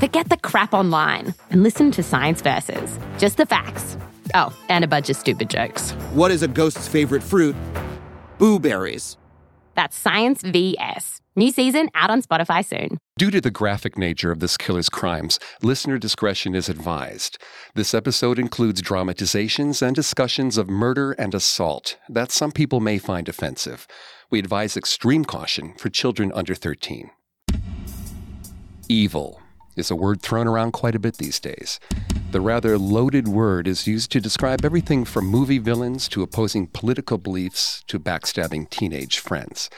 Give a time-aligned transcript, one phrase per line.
[0.00, 2.98] Forget the crap online and listen to Science Versus.
[3.18, 3.98] Just the facts.
[4.34, 5.90] Oh, and a bunch of stupid jokes.
[6.14, 7.54] What is a ghost's favorite fruit?
[8.38, 9.18] Blueberries.
[9.74, 11.20] That's Science VS.
[11.36, 12.96] New season out on Spotify soon.
[13.18, 17.36] Due to the graphic nature of this killer's crimes, listener discretion is advised.
[17.74, 23.28] This episode includes dramatizations and discussions of murder and assault that some people may find
[23.28, 23.86] offensive.
[24.30, 27.10] We advise extreme caution for children under 13.
[28.88, 29.39] Evil
[29.80, 31.80] is a word thrown around quite a bit these days.
[32.30, 37.18] The rather loaded word is used to describe everything from movie villains to opposing political
[37.18, 39.68] beliefs to backstabbing teenage friends.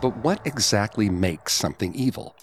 [0.00, 2.36] But what exactly makes something evil?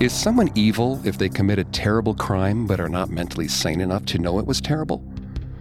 [0.00, 4.04] Is someone evil if they commit a terrible crime but are not mentally sane enough
[4.06, 5.04] to know it was terrible?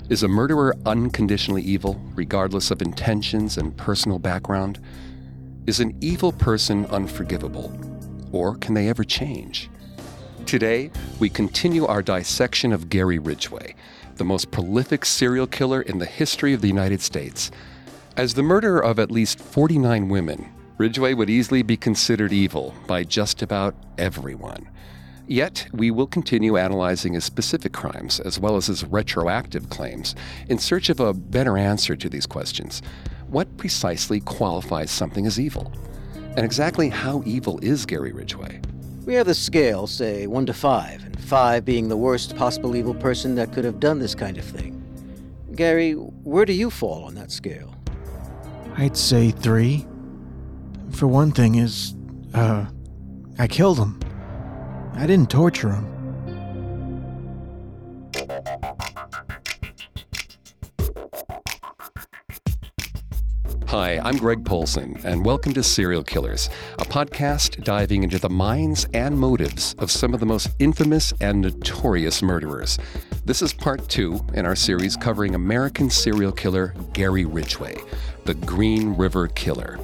[0.10, 4.80] Is a murderer unconditionally evil, regardless of intentions and personal background?
[5.66, 7.72] Is an evil person unforgivable?
[8.34, 9.70] Or can they ever change?
[10.46, 13.76] Today, we continue our dissection of Gary Ridgway,
[14.16, 17.50] the most prolific serial killer in the history of the United States.
[18.18, 23.06] As the murderer of at least 49 women, Ridgway would easily be considered evil by
[23.06, 24.70] just about everyone.
[25.28, 30.14] Yet, we will continue analyzing his specific crimes as well as his retroactive claims
[30.50, 32.82] in search of a better answer to these questions.
[33.34, 35.74] What precisely qualifies something as evil?
[36.38, 38.62] And exactly how evil is Gary Ridgway?
[39.08, 42.94] We have the scale, say 1 to 5, and 5 being the worst possible evil
[42.94, 44.80] person that could have done this kind of thing.
[45.56, 47.74] Gary, where do you fall on that scale?
[48.78, 49.84] I'd say 3.
[50.92, 51.96] For one thing is,
[52.36, 52.68] uh,
[53.40, 54.00] I killed him.
[54.94, 55.93] I didn't torture him.
[63.74, 66.48] Hi, I'm Greg Polcyn, and welcome to Serial Killers,
[66.78, 71.42] a podcast diving into the minds and motives of some of the most infamous and
[71.42, 72.78] notorious murderers.
[73.26, 77.76] This is part two in our series covering American serial killer Gary Ridgway,
[78.26, 79.80] the Green River Killer.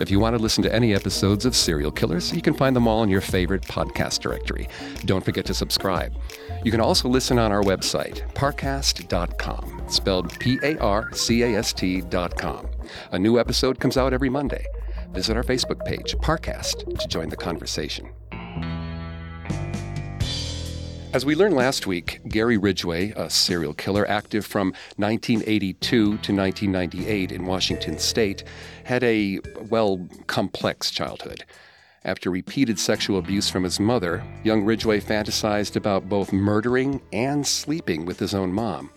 [0.00, 2.86] If you want to listen to any episodes of Serial Killers, you can find them
[2.86, 4.68] all in your favorite podcast directory.
[5.04, 6.14] Don't forget to subscribe.
[6.62, 11.72] You can also listen on our website, parcast.com, spelled P A R C A S
[11.72, 12.68] T.com.
[13.12, 14.64] A new episode comes out every Monday.
[15.10, 18.08] Visit our Facebook page, Parcast, to join the conversation.
[21.12, 27.32] As we learned last week, Gary Ridgway, a serial killer active from 1982 to 1998
[27.32, 28.44] in Washington state,
[28.84, 29.40] had a,
[29.70, 31.44] well, complex childhood.
[32.04, 38.04] After repeated sexual abuse from his mother, young Ridgway fantasized about both murdering and sleeping
[38.04, 38.90] with his own mom.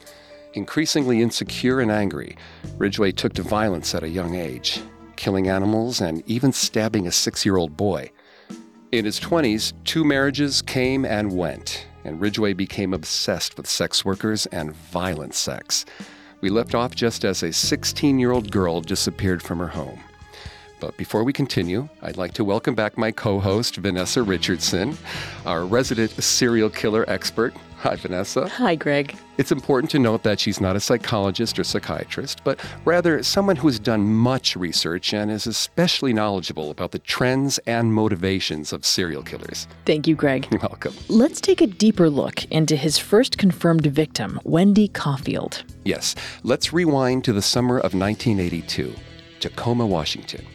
[0.56, 2.36] Increasingly insecure and angry,
[2.78, 4.82] Ridgway took to violence at a young age.
[5.16, 8.10] killing animals, and even stabbing a six year old boy.
[8.94, 14.46] In his 20s, two marriages came and went, and Ridgway became obsessed with sex workers
[14.46, 15.84] and violent sex.
[16.40, 20.00] We left off just as a 16 year old girl disappeared from her home.
[20.80, 24.98] But before we continue, I'd like to welcome back my co host, Vanessa Richardson,
[25.46, 27.54] our resident serial killer expert.
[27.80, 28.50] Hi, Vanessa.
[28.50, 29.16] Hi, Greg.
[29.38, 33.70] It's important to note that she's not a psychologist or psychiatrist, but rather someone who
[33.70, 39.24] has done much research and is especially knowledgeable about the trends and motivations of serial
[39.24, 39.66] killers.
[39.86, 40.50] Thank you, Greg.
[40.52, 40.94] You're welcome.
[41.08, 45.64] Let's take a deeper look into his first confirmed victim, Wendy Coffield.
[45.86, 48.94] Yes, let's rewind to the summer of 1982,
[49.40, 50.46] Tacoma, Washington.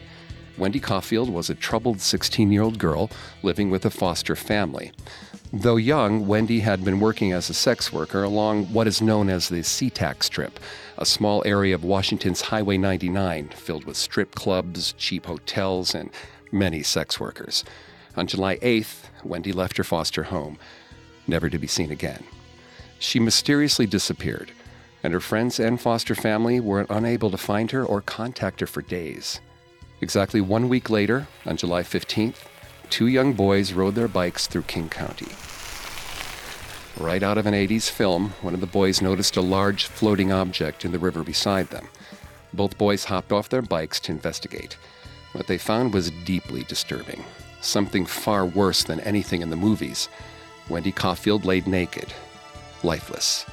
[0.59, 3.11] Wendy Coffield was a troubled 16 year old girl
[3.43, 4.93] living with a foster family.
[5.56, 9.49] Though young, Wendy had been working as a sex worker along what is known as
[9.49, 10.59] the SeaTac Strip,
[10.99, 16.11] a small area of Washington's Highway 99 filled with strip clubs, cheap hotels, and
[16.51, 17.62] many sex workers.
[18.17, 20.59] On July 8th, Wendy left her foster home,
[21.29, 22.25] never to be seen again.
[22.99, 24.50] She mysteriously disappeared,
[25.05, 28.83] and her friends and foster family were unable to find her or contact her for
[28.83, 29.39] days.
[30.00, 32.39] Exactly one week later, on July 15th,
[32.94, 35.26] two young boys rode their bikes through King County.
[36.96, 40.85] Right out of an 80s film, one of the boys noticed a large floating object
[40.85, 41.88] in the river beside them.
[42.52, 44.76] Both boys hopped off their bikes to investigate.
[45.32, 47.25] What they found was deeply disturbing.
[47.61, 50.08] Something far worse than anything in the movies.
[50.69, 52.12] Wendy Coffield laid naked,
[52.85, 53.44] lifeless.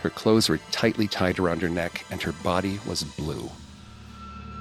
[0.00, 3.50] Her clothes were tightly tied around her neck, and her body was blue.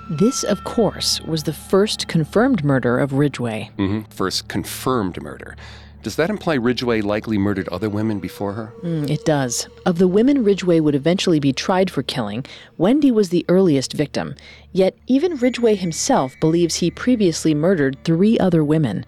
[0.09, 3.71] This, of course, was the first confirmed murder of Ridgway.
[3.77, 4.09] Mm-hmm.
[4.09, 5.57] First confirmed murder.
[6.01, 8.71] Does that imply Ridgway likely murdered other women before her?
[8.81, 9.68] Mm, it does.
[9.86, 12.45] Of the women Ridgway would eventually be tried for killing,
[12.77, 14.36] Wendy was the earliest victim.
[14.71, 19.06] Yet, even Ridgway himself believes he previously murdered three other women.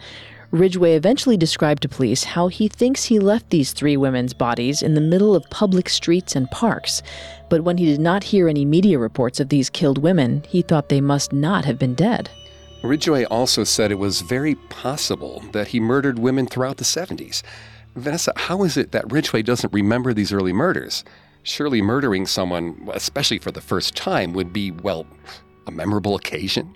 [0.51, 4.95] Ridgway eventually described to police how he thinks he left these three women's bodies in
[4.95, 7.03] the middle of public streets and parks.
[7.49, 10.89] But when he did not hear any media reports of these killed women, he thought
[10.89, 12.31] they must not have been dead.
[12.81, 17.43] Ridgway also said it was very possible that he murdered women throughout the 70s.
[17.95, 21.03] Vanessa, how is it that Ridgway doesn't remember these early murders?
[21.43, 25.05] Surely murdering someone, especially for the first time, would be, well,
[25.67, 26.73] a memorable occasion.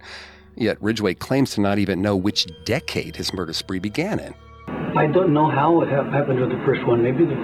[0.63, 4.33] Yet Ridgway claims to not even know which decade his murder spree began in.
[4.95, 7.03] I don't know how it ha- happened with the first one.
[7.03, 7.35] Maybe the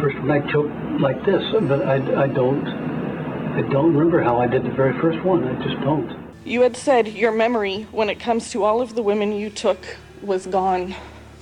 [0.00, 2.66] first one I choked like this, but I, I don't.
[2.66, 5.46] I don't remember how I did the very first one.
[5.46, 6.10] I just don't.
[6.44, 9.98] You had said your memory, when it comes to all of the women you took,
[10.20, 10.96] was gone.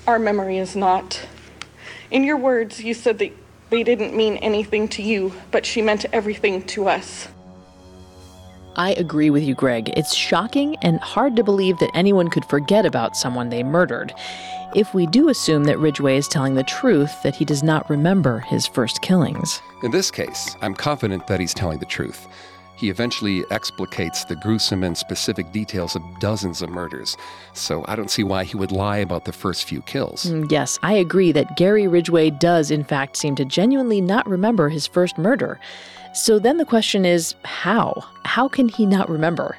[0.06, 1.26] Our memory is not.
[2.10, 3.32] In your words, you said that
[3.70, 7.28] they didn't mean anything to you, but she meant everything to us.
[8.78, 9.90] I agree with you, Greg.
[9.96, 14.14] It's shocking and hard to believe that anyone could forget about someone they murdered.
[14.76, 18.38] If we do assume that Ridgway is telling the truth, that he does not remember
[18.38, 19.60] his first killings.
[19.82, 22.28] In this case, I'm confident that he's telling the truth.
[22.76, 27.16] He eventually explicates the gruesome and specific details of dozens of murders,
[27.52, 30.26] so I don't see why he would lie about the first few kills.
[30.26, 34.68] Mm, Yes, I agree that Gary Ridgway does, in fact, seem to genuinely not remember
[34.68, 35.58] his first murder.
[36.18, 38.04] So then the question is how?
[38.24, 39.56] How can he not remember?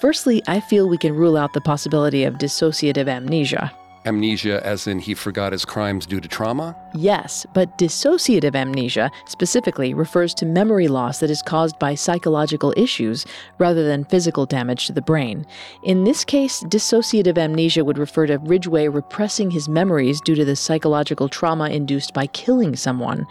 [0.00, 3.70] Firstly, I feel we can rule out the possibility of dissociative amnesia.
[4.06, 6.74] Amnesia, as in he forgot his crimes due to trauma?
[6.94, 13.26] Yes, but dissociative amnesia specifically refers to memory loss that is caused by psychological issues
[13.58, 15.44] rather than physical damage to the brain.
[15.82, 20.56] In this case, dissociative amnesia would refer to Ridgway repressing his memories due to the
[20.56, 23.26] psychological trauma induced by killing someone.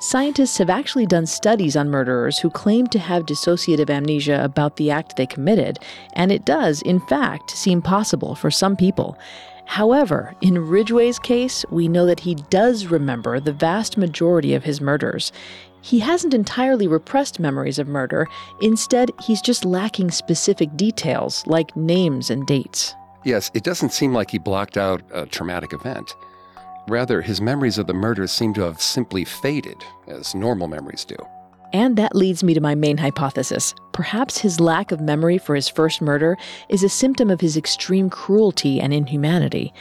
[0.00, 4.90] Scientists have actually done studies on murderers who claim to have dissociative amnesia about the
[4.90, 5.78] act they committed,
[6.12, 9.18] and it does, in fact, seem possible for some people.
[9.72, 14.82] However, in Ridgway's case, we know that he does remember the vast majority of his
[14.82, 15.32] murders.
[15.80, 18.28] He hasn't entirely repressed memories of murder,
[18.60, 22.94] instead, he's just lacking specific details like names and dates.
[23.24, 26.14] Yes, it doesn't seem like he blocked out a traumatic event.
[26.86, 31.16] Rather, his memories of the murders seem to have simply faded, as normal memories do.
[31.72, 33.74] And that leads me to my main hypothesis.
[33.92, 36.36] Perhaps his lack of memory for his first murder
[36.68, 39.72] is a symptom of his extreme cruelty and inhumanity.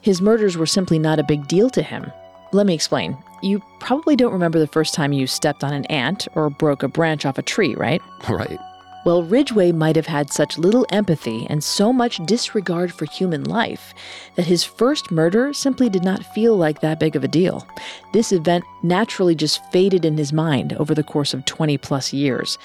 [0.00, 2.10] His murders were simply not a big deal to him.
[2.52, 3.16] Let me explain.
[3.42, 6.88] You probably don't remember the first time you stepped on an ant or broke a
[6.88, 8.00] branch off a tree, right?
[8.28, 8.58] Right.
[9.06, 13.94] Well, Ridgway might have had such little empathy and so much disregard for human life
[14.34, 17.64] that his first murder simply did not feel like that big of a deal.
[18.12, 22.58] This event naturally just faded in his mind over the course of 20 plus years.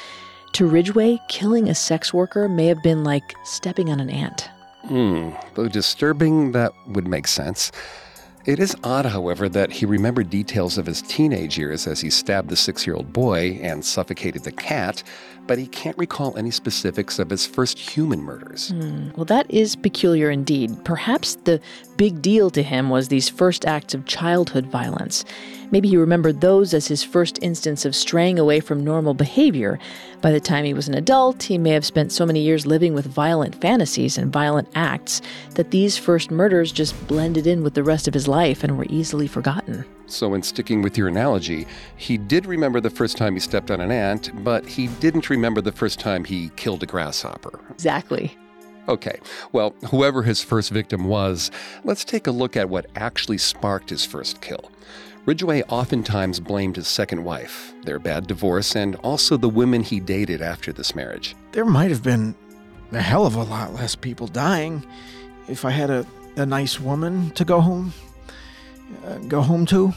[0.54, 4.50] To Ridgway, killing a sex worker may have been like stepping on an ant.
[4.88, 7.72] Hmm, though disturbing, that would make sense.
[8.44, 12.50] It is odd, however, that he remembered details of his teenage years as he stabbed
[12.50, 15.04] the six year old boy and suffocated the cat,
[15.48, 18.70] but he can't recall any specifics of his first human murders.
[18.70, 20.84] Hmm, well, that is peculiar indeed.
[20.86, 21.60] Perhaps the
[21.98, 25.26] big deal to him was these first acts of childhood violence.
[25.72, 29.80] Maybe he remembered those as his first instance of straying away from normal behavior.
[30.22, 32.94] By the time he was an adult, he may have spent so many years living
[32.94, 35.22] with violent fantasies and violent acts
[35.56, 38.88] that these first murders just blended in with the rest of his life and were
[38.90, 39.86] easily forgotten.
[40.12, 43.80] So, in sticking with your analogy, he did remember the first time he stepped on
[43.80, 47.60] an ant, but he didn't remember the first time he killed a grasshopper.
[47.70, 48.38] Exactly.
[48.90, 49.20] Okay,
[49.52, 51.52] well, whoever his first victim was,
[51.84, 54.72] let's take a look at what actually sparked his first kill.
[55.26, 60.42] Ridgway oftentimes blamed his second wife, their bad divorce, and also the women he dated
[60.42, 61.36] after this marriage.
[61.52, 62.36] There might have been
[62.92, 64.86] a hell of a lot less people dying
[65.48, 67.94] if I had a, a nice woman to go home
[69.06, 69.94] uh, go home to.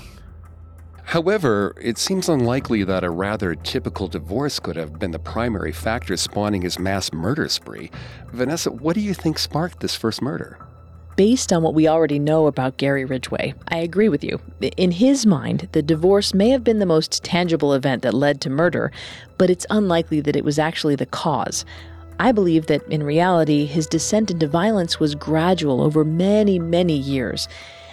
[1.05, 6.17] However, it seems unlikely that a rather typical divorce could have been the primary factor
[6.17, 7.91] spawning his mass murder spree.
[8.33, 10.59] Vanessa, what do you think sparked this first murder?
[11.17, 14.41] Based on what we already know about Gary Ridgway, I agree with you.
[14.77, 18.51] In his mind, the divorce may have been the most tangible event that led to
[18.51, 18.91] murder,
[19.39, 21.65] but it's unlikely that it was actually the cause.
[22.19, 27.47] I believe that in reality, his descent into violence was gradual over many, many years.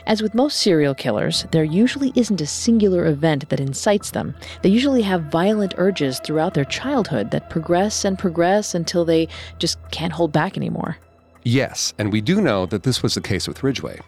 [0.06, 4.36] As with most serial killers, there usually isn't a singular event that incites them.
[4.62, 9.28] They usually have violent urges throughout their childhood that progress and progress until they
[9.60, 10.98] just can't hold back anymore.
[11.44, 14.00] Yes, and we do know that this was the case with Ridgway.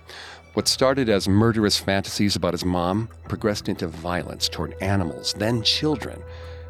[0.53, 6.21] What started as murderous fantasies about his mom progressed into violence toward animals, then children.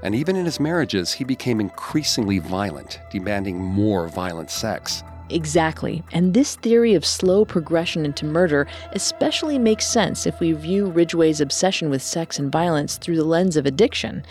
[0.03, 5.03] And even in his marriages, he became increasingly violent, demanding more violent sex.
[5.29, 6.03] Exactly.
[6.11, 11.41] And this theory of slow progression into murder especially makes sense if we view Ridgway's
[11.41, 14.25] obsession with sex and violence through the lens of addiction.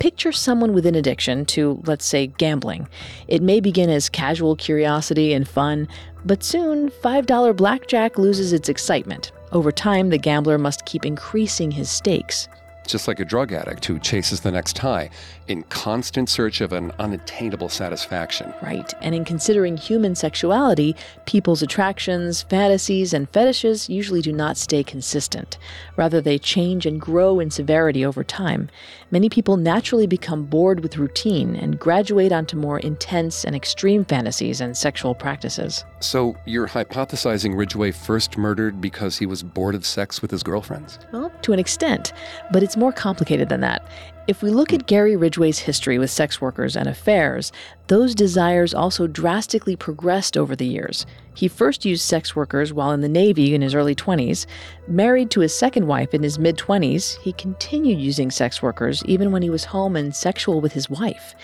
[0.00, 2.88] Picture someone with an addiction to, let's say, gambling.
[3.28, 5.88] It may begin as casual curiosity and fun,
[6.24, 9.32] but soon $5 blackjack loses its excitement.
[9.52, 12.48] Over time, the gambler must keep increasing his stakes.
[12.86, 15.08] Just like a drug addict who chases the next high
[15.48, 18.52] in constant search of an unattainable satisfaction.
[18.62, 18.92] Right.
[19.02, 20.96] And in considering human sexuality,
[21.26, 25.58] people's attractions, fantasies, and fetishes usually do not stay consistent.
[25.96, 28.70] Rather, they change and grow in severity over time.
[29.10, 34.60] Many people naturally become bored with routine and graduate onto more intense and extreme fantasies
[34.60, 35.84] and sexual practices.
[36.00, 40.98] So, you're hypothesizing Ridgway first murdered because he was bored of sex with his girlfriends?
[41.12, 42.12] Well, to an extent,
[42.52, 43.86] but it's more complicated than that.
[44.26, 47.52] If we look at Gary Ridgway's history with sex workers and affairs,
[47.88, 51.04] those desires also drastically progressed over the years.
[51.34, 54.46] He first used sex workers while in the Navy in his early 20s.
[54.88, 59.30] Married to his second wife in his mid 20s, he continued using sex workers even
[59.30, 61.34] when he was home and sexual with his wife.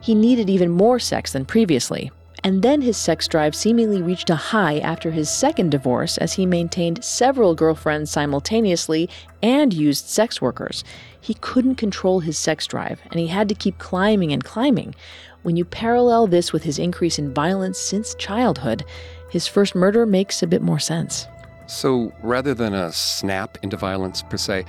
[0.00, 2.10] He needed even more sex than previously,
[2.42, 6.46] and then his sex drive seemingly reached a high after his second divorce as he
[6.46, 9.08] maintained several girlfriends simultaneously
[9.42, 10.84] and used sex workers.
[11.24, 14.94] He couldn't control his sex drive, and he had to keep climbing and climbing.
[15.42, 18.84] When you parallel this with his increase in violence since childhood,
[19.30, 21.26] his first murder makes a bit more sense.
[21.66, 24.66] So, rather than a snap into violence per se,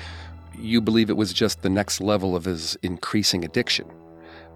[0.58, 3.92] you believe it was just the next level of his increasing addiction.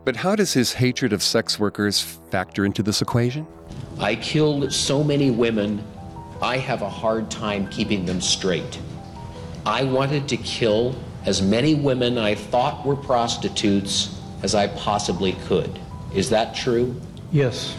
[0.05, 1.99] But how does his hatred of sex workers
[2.31, 3.45] factor into this equation?
[3.99, 5.83] I killed so many women,
[6.41, 8.79] I have a hard time keeping them straight.
[9.65, 10.95] I wanted to kill
[11.25, 15.79] as many women I thought were prostitutes as I possibly could.
[16.13, 16.95] Is that true?
[17.31, 17.75] Yes.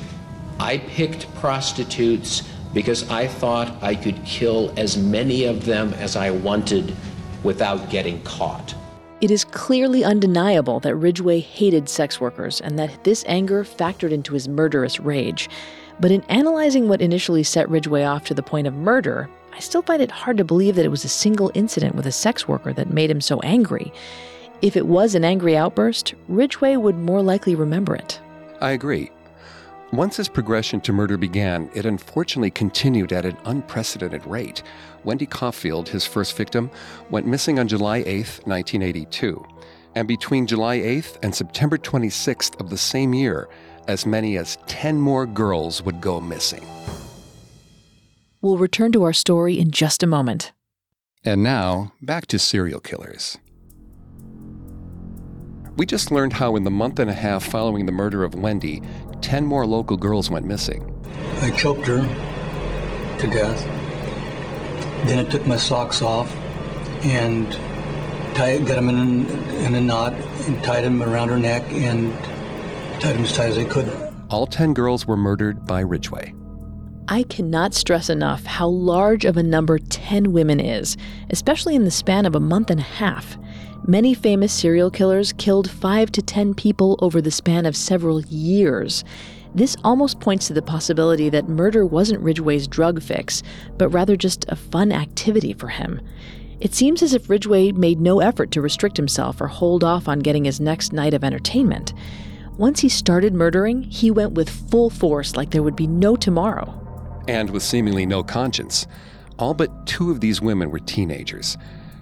[0.59, 2.43] I picked prostitutes
[2.75, 6.95] because I thought I could kill as many of them as I wanted
[7.43, 8.75] without getting caught.
[9.21, 14.35] It is clearly undeniable that Ridgway hated sex workers and that this anger factored into
[14.35, 15.51] his murderous rage.
[15.99, 19.83] But in analyzing what initially set Ridgway off to the point of murder, I still
[19.83, 22.73] find it hard to believe that it was a single incident with a sex worker
[22.73, 23.93] that made him so angry.
[24.63, 28.21] If it was an angry outburst, Ridgway would more likely remember it.
[28.61, 29.11] I agree.
[29.93, 34.63] Once his progression to murder began, it unfortunately continued at an unprecedented rate.
[35.03, 36.71] Wendy Coffield, his first victim,
[37.11, 39.45] went missing on July 8, 1982.
[39.97, 43.49] And between July 8th and September 26th of the same year,
[43.89, 46.65] as many as 10 more girls would go missing.
[48.43, 50.53] We'll return to our story in just a moment.
[51.25, 53.37] And now, back to serial killers.
[55.77, 58.83] We just learned how, in the month and a half following the murder of Wendy,
[59.21, 60.97] 10 more local girls went missing.
[61.43, 62.01] I choked her
[63.19, 63.63] to death.
[65.07, 66.35] Then I took my socks off
[67.05, 67.47] and
[68.35, 69.27] tied, got them in,
[69.67, 72.13] in a knot and tied them around her neck and
[73.03, 74.15] tied them as tight as I could.
[74.31, 76.35] All 10 girls were murdered by Ridgway.
[77.13, 80.97] I cannot stress enough how large of a number 10 women is,
[81.31, 83.37] especially in the span of a month and a half.
[83.85, 89.03] Many famous serial killers killed 5 to 10 people over the span of several years.
[89.53, 93.43] This almost points to the possibility that murder wasn't Ridgway's drug fix,
[93.77, 96.01] but rather just a fun activity for him.
[96.61, 100.21] It seems as if Ridgway made no effort to restrict himself or hold off on
[100.21, 101.93] getting his next night of entertainment.
[102.57, 106.87] Once he started murdering, he went with full force like there would be no tomorrow.
[107.29, 108.87] And with seemingly no conscience.
[109.39, 111.57] All but two of these women were teenagers.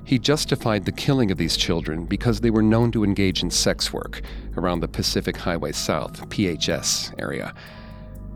[0.05, 3.93] He justified the killing of these children because they were known to engage in sex
[3.93, 4.23] work
[4.57, 7.55] around the Pacific Highway South, PHS, area.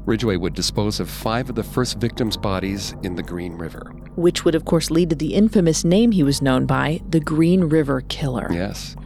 [0.04, 3.92] Ridgway would dispose of five of the first victims' bodies in the Green River.
[4.16, 7.64] Which would, of course, lead to the infamous name he was known by, the Green
[7.64, 8.48] River Killer.
[8.52, 8.96] Yes.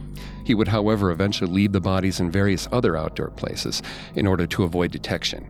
[0.43, 3.83] He would, however, eventually leave the bodies in various other outdoor places
[4.15, 5.47] in order to avoid detection.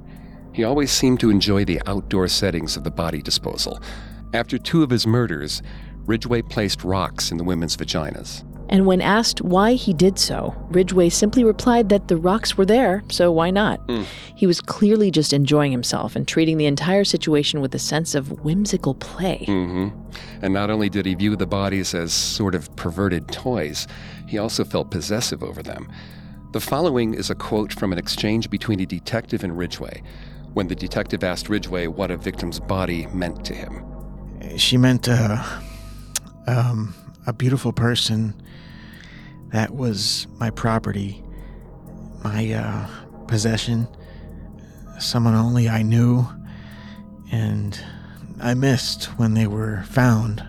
[0.58, 3.80] He always seemed to enjoy the outdoor settings of the body disposal.
[4.34, 5.62] After two of his murders,
[6.08, 8.44] Ridgway placed rocks in the women's vaginas.
[8.68, 13.04] And when asked why he did so, Ridgway simply replied that the rocks were there,
[13.08, 13.88] so why not?
[13.88, 14.06] Mm.
[14.36, 18.44] He was clearly just enjoying himself and treating the entire situation with a sense of
[18.44, 19.44] whimsical play.
[19.46, 19.90] hmm
[20.42, 23.86] And not only did he view the bodies as sort of perverted toys,
[24.26, 25.88] he also felt possessive over them.
[26.54, 30.02] The following is a quote from an exchange between a detective and Ridgway,
[30.54, 33.84] when the detective asked Ridgway what a victim's body meant to him.
[34.58, 35.44] She meant uh,
[36.48, 36.94] um,
[37.25, 38.34] a beautiful person
[39.50, 41.24] that was my property,
[42.24, 42.88] my uh,
[43.27, 43.88] possession,
[45.00, 46.27] someone only I knew,
[47.32, 47.80] and
[48.39, 50.44] I missed when they were found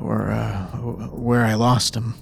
[0.00, 2.14] or uh, where I lost them.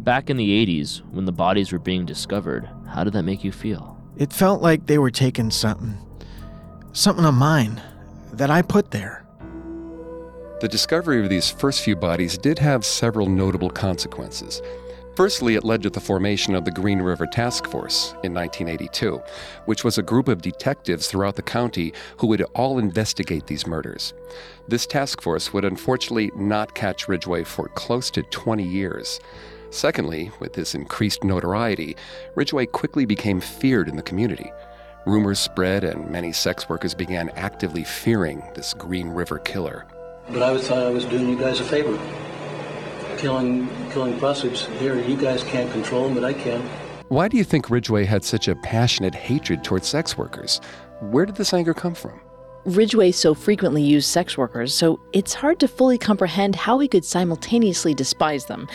[0.00, 3.52] Back in the 80s, when the bodies were being discovered, how did that make you
[3.52, 3.98] feel?
[4.16, 5.96] It felt like they were taking something,
[6.94, 7.82] something of mine
[8.32, 9.26] that I put there.
[10.60, 14.62] The discovery of these first few bodies did have several notable consequences.
[15.16, 19.20] Firstly, it led to the formation of the Green River Task Force in 1982,
[19.66, 24.14] which was a group of detectives throughout the county who would all investigate these murders.
[24.68, 29.20] This task force would unfortunately not catch Ridgway for close to 20 years.
[29.70, 31.96] Secondly, with his increased notoriety,
[32.36, 34.52] Ridgway quickly became feared in the community.
[35.06, 39.84] Rumors spread, and many sex workers began actively fearing this Green River killer.
[40.30, 41.98] But I was thought I was doing you guys a favor.
[43.18, 46.62] Killing, killing prostitutes here, you guys can't control them, but I can.
[47.08, 50.62] Why do you think Ridgway had such a passionate hatred towards sex workers?
[51.00, 52.18] Where did this anger come from?
[52.64, 57.04] Ridgway so frequently used sex workers, so it's hard to fully comprehend how he could
[57.04, 58.66] simultaneously despise them.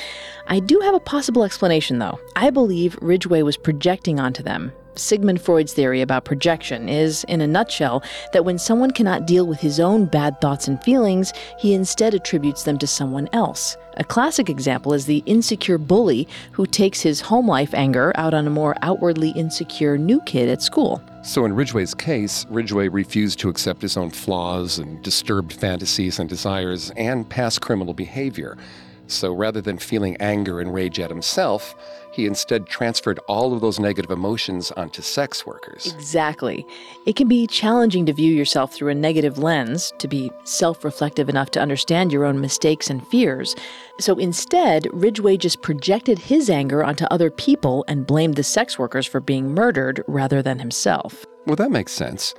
[0.45, 2.19] I do have a possible explanation, though.
[2.35, 4.71] I believe Ridgway was projecting onto them.
[4.99, 9.59] Sigmund Freud's theory about projection is, in a nutshell, that when someone cannot deal with
[9.59, 13.77] his own bad thoughts and feelings, he instead attributes them to someone else.
[13.97, 18.47] A classic example is the insecure bully who takes his home life anger out on
[18.47, 21.01] a more outwardly insecure new kid at school.
[21.21, 26.29] So, in Ridgway's case, Ridgway refused to accept his own flaws and disturbed fantasies and
[26.29, 28.57] desires and past criminal behavior.
[29.07, 31.75] So, rather than feeling anger and rage at himself,
[32.11, 35.93] he instead transferred all of those negative emotions onto sex workers.
[35.93, 36.65] Exactly.
[37.05, 41.29] It can be challenging to view yourself through a negative lens, to be self reflective
[41.29, 43.55] enough to understand your own mistakes and fears.
[43.99, 49.05] So instead, Ridgway just projected his anger onto other people and blamed the sex workers
[49.05, 51.25] for being murdered rather than himself.
[51.45, 52.35] Well, that makes sense.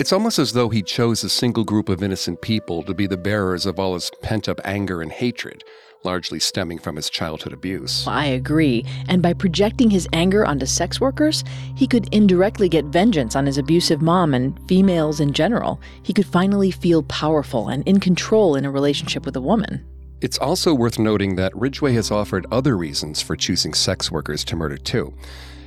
[0.00, 3.16] It's almost as though he chose a single group of innocent people to be the
[3.16, 5.62] bearers of all his pent up anger and hatred,
[6.02, 8.04] largely stemming from his childhood abuse.
[8.04, 8.84] I agree.
[9.08, 11.44] And by projecting his anger onto sex workers,
[11.76, 15.80] he could indirectly get vengeance on his abusive mom and females in general.
[16.02, 19.86] He could finally feel powerful and in control in a relationship with a woman.
[20.20, 24.56] It's also worth noting that Ridgway has offered other reasons for choosing sex workers to
[24.56, 25.14] murder too.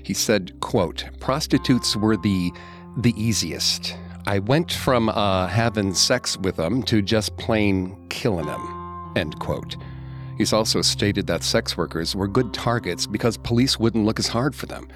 [0.04, 2.52] He said, quote, prostitutes were the
[2.98, 3.96] the easiest.
[4.28, 9.78] I went from uh, having sex with them to just plain killing them, end quote.
[10.38, 14.54] He's also stated that sex workers were good targets because police wouldn't look as hard
[14.54, 14.90] for them.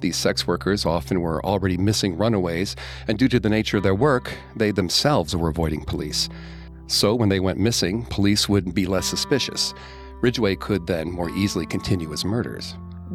[0.00, 2.76] These sex workers often were already missing runaways,
[3.08, 6.28] and due to the nature of their work, they themselves were avoiding police.
[6.86, 9.72] So when they went missing, police would be less suspicious.
[10.20, 12.74] Ridgway could then more easily continue his murders.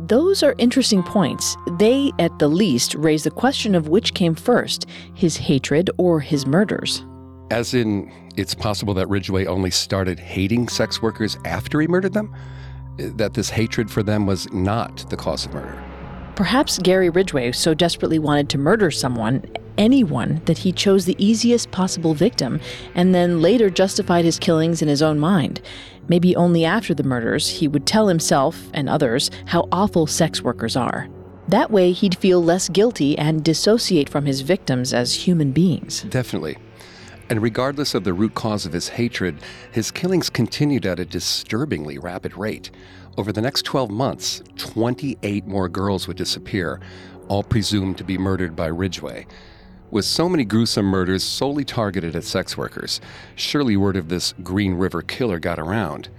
[0.10, 1.56] Those are interesting points.
[1.78, 6.48] They, at the least, raise the question of which came first his hatred or his
[6.48, 7.06] murders.
[7.52, 12.34] As in, it's possible that Ridgway only started hating sex workers after he murdered them?
[12.98, 15.80] That this hatred for them was not the cause of murder?
[16.36, 19.46] Perhaps Gary Ridgway so desperately wanted to murder someone,
[19.80, 22.60] anyone, that he chose the easiest possible victim
[22.94, 25.62] and then later justified his killings in his own mind.
[26.08, 30.76] Maybe only after the murders he would tell himself and others how awful sex workers
[30.76, 31.08] are.
[31.48, 36.04] That way he'd feel less guilty and dissociate from his victims as human beings.
[36.04, 36.58] Definitely.
[37.30, 39.38] And regardless of the root cause of his hatred,
[39.72, 42.72] his killings continued at a disturbingly rapid rate.
[43.18, 46.80] Over the next 12 months, 28 more girls would disappear,
[47.28, 49.28] all presumed to be murdered by Ridgway.
[49.92, 53.02] With so many gruesome murders solely targeted at sex workers,
[53.36, 56.10] surely word of this Green River killer got around.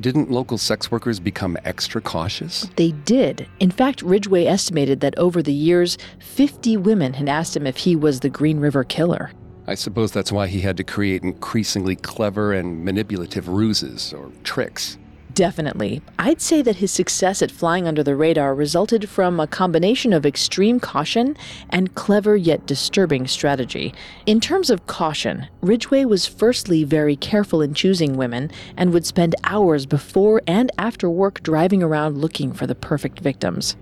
[0.00, 2.70] Didn't local sex workers become extra cautious?
[2.76, 3.46] They did.
[3.60, 7.94] In fact, Ridgway estimated that over the years, 50 women had asked him if he
[7.96, 9.30] was the Green River killer.
[9.66, 14.96] I suppose that's why he had to create increasingly clever and manipulative ruses or tricks.
[15.38, 16.02] Definitely.
[16.18, 20.26] I'd say that his success at flying under the radar resulted from a combination of
[20.26, 21.36] extreme caution
[21.70, 23.94] and clever yet disturbing strategy.
[24.26, 29.36] In terms of caution, Ridgway was firstly very careful in choosing women and would spend
[29.44, 33.76] hours before and after work driving around looking for the perfect victims.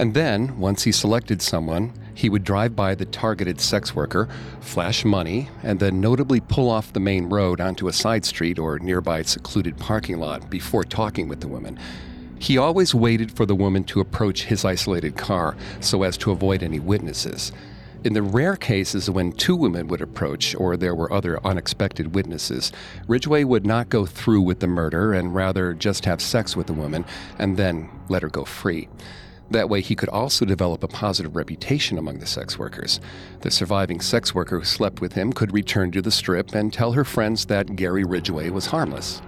[0.00, 4.28] And then, once he selected someone, he would drive by the targeted sex worker,
[4.60, 8.78] flash money, and then notably pull off the main road onto a side street or
[8.78, 11.78] nearby secluded parking lot before talking with the woman.
[12.38, 16.62] He always waited for the woman to approach his isolated car so as to avoid
[16.62, 17.52] any witnesses.
[18.04, 22.70] In the rare cases when two women would approach or there were other unexpected witnesses,
[23.08, 26.74] Ridgway would not go through with the murder and rather just have sex with the
[26.74, 27.06] woman
[27.38, 28.88] and then let her go free.
[29.50, 33.00] That way, he could also develop a positive reputation among the sex workers.
[33.40, 36.92] The surviving sex worker who slept with him could return to the strip and tell
[36.92, 39.20] her friends that Gary Ridgway was harmless.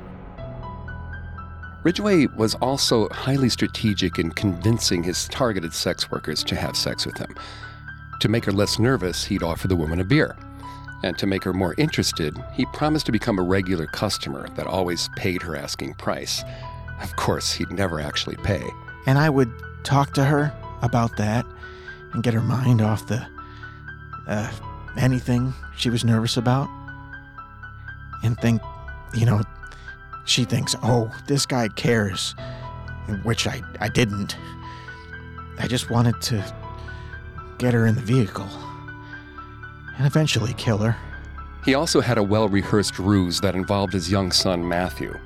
[1.83, 7.19] Ridgway was also highly strategic in convincing his targeted sex workers to have sex with
[7.19, 7.35] him.
[8.21, 10.37] To make her less nervous, he'd offer the woman a beer.
[11.03, 15.11] And to make her more interested, he promised to become a regular customer that always
[15.17, 16.45] paid her asking price.
[17.03, 18.63] Of course, he'd never actually pay.
[19.07, 21.47] And I would talk to her about that
[22.12, 23.27] and get her mind off the
[24.27, 24.51] uh,
[24.97, 26.68] anything she was nervous about
[28.23, 28.62] and think,
[29.14, 29.42] you know,
[30.25, 32.35] she thinks, oh, this guy cares,
[33.23, 34.37] which I, I didn't.
[35.59, 36.55] I just wanted to
[37.59, 38.49] get her in the vehicle
[39.97, 40.97] and eventually kill her.
[41.64, 45.16] He also had a well rehearsed ruse that involved his young son, Matthew.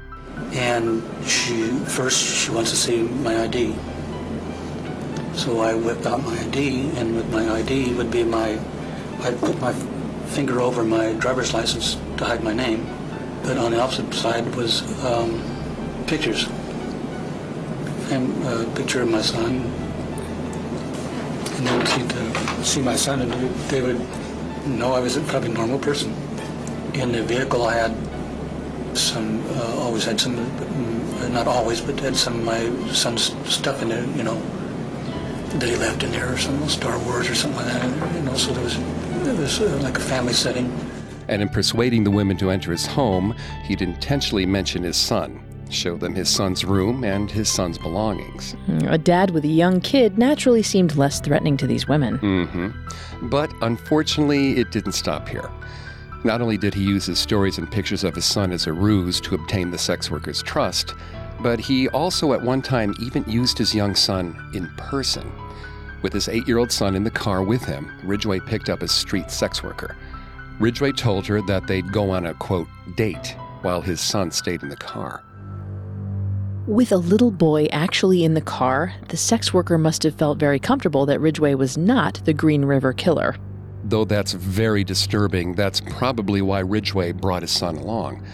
[0.52, 3.74] And she first she wants to see my ID.
[5.36, 8.58] So I whipped out my ID, and with my ID would be my,
[9.20, 9.74] I'd put my
[10.32, 12.86] finger over my driver's license to hide my name,
[13.42, 15.42] but on the opposite side was um,
[16.06, 16.48] pictures.
[18.10, 19.60] And a picture of my son,
[21.56, 23.30] and they would see, the, see my son, and
[23.68, 24.00] they would
[24.66, 26.14] know I was a probably normal person.
[26.94, 32.16] In the vehicle, I had some, uh, always had some, uh, not always, but had
[32.16, 34.40] some of my son's stuff in there, you know,
[35.50, 38.14] that he left in there, or some Star Wars or something like that.
[38.14, 40.72] You know, so there was, it was uh, like a family setting.
[41.28, 45.96] And in persuading the women to enter his home, he'd intentionally mention his son, show
[45.96, 48.54] them his son's room and his son's belongings.
[48.86, 52.18] A dad with a young kid naturally seemed less threatening to these women.
[52.18, 53.28] Mm-hmm.
[53.28, 55.50] But unfortunately, it didn't stop here.
[56.22, 59.20] Not only did he use his stories and pictures of his son as a ruse
[59.22, 60.94] to obtain the sex worker's trust,
[61.40, 65.30] but he also at one time even used his young son in person.
[66.02, 68.88] With his eight year old son in the car with him, Ridgway picked up a
[68.88, 69.96] street sex worker.
[70.60, 74.68] Ridgway told her that they'd go on a quote, date while his son stayed in
[74.68, 75.22] the car.
[76.66, 80.58] With a little boy actually in the car, the sex worker must have felt very
[80.58, 83.36] comfortable that Ridgway was not the Green River killer.
[83.84, 88.26] Though that's very disturbing, that's probably why Ridgway brought his son along.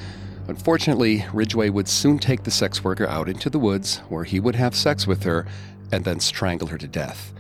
[0.52, 4.54] Unfortunately, Ridgway would soon take the sex worker out into the woods where he would
[4.54, 5.46] have sex with her
[5.90, 7.32] and then strangle her to death.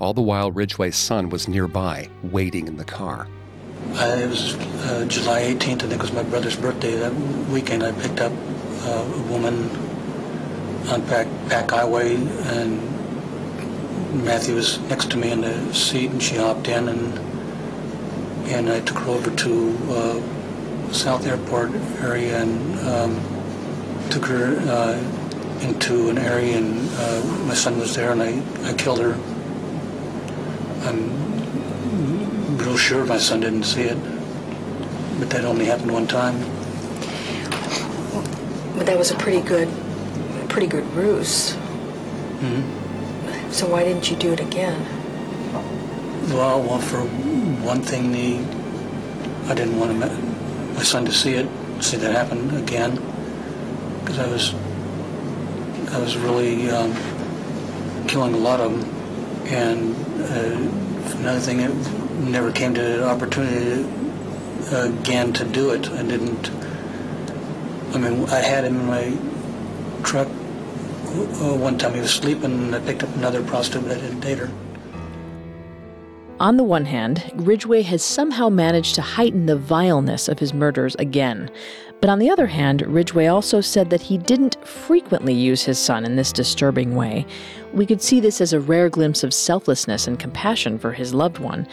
[0.00, 3.28] All the while, Ridgway's son was nearby, waiting in the car.
[3.92, 6.96] Uh, it was uh, July 18th, I think it was my brother's birthday.
[6.96, 7.14] That
[7.48, 9.70] weekend, I picked up uh, a woman
[10.88, 16.34] on back, Pac Highway, and Matthew was next to me in the seat, and she
[16.34, 17.18] hopped in, and
[18.48, 20.37] and I took her over to uh,
[20.92, 24.98] South Airport area and um, took her uh,
[25.60, 29.14] into an area and uh, my son was there and I, I killed her.
[30.86, 33.98] I'm real sure my son didn't see it,
[35.18, 36.38] but that only happened one time.
[38.76, 39.68] But that was a pretty good,
[40.48, 41.54] pretty good ruse.
[42.40, 43.50] Mm-hmm.
[43.50, 44.80] So why didn't you do it again?
[46.30, 47.00] Well, well, for
[47.64, 48.38] one thing, the
[49.50, 50.08] I didn't want my,
[50.78, 51.48] my son to see it,
[51.80, 52.94] see that happen again,
[53.98, 54.54] because I was
[55.92, 56.94] I was really um,
[58.06, 58.84] killing a lot of them,
[59.48, 61.74] and uh, another thing, it
[62.20, 63.90] never came to an opportunity
[64.70, 65.90] again to do it.
[65.90, 66.48] I didn't.
[67.92, 69.04] I mean, I had him in my
[70.04, 71.94] truck uh, one time.
[71.94, 74.50] He was sleeping, and I picked up another prostitute, but I didn't date her.
[76.40, 80.94] On the one hand, Ridgway has somehow managed to heighten the vileness of his murders
[80.96, 81.50] again.
[82.00, 86.04] But on the other hand, Ridgway also said that he didn't frequently use his son
[86.04, 87.26] in this disturbing way.
[87.72, 91.38] We could see this as a rare glimpse of selflessness and compassion for his loved
[91.38, 91.66] one.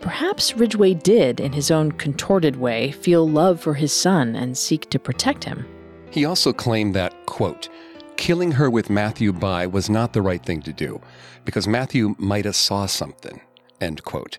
[0.00, 4.88] Perhaps Ridgway did, in his own contorted way, feel love for his son and seek
[4.90, 5.66] to protect him.
[6.12, 7.68] He also claimed that, quote,
[8.16, 11.00] killing her with Matthew by was not the right thing to do,
[11.44, 13.40] because Matthew might have saw something,
[13.80, 14.38] end quote.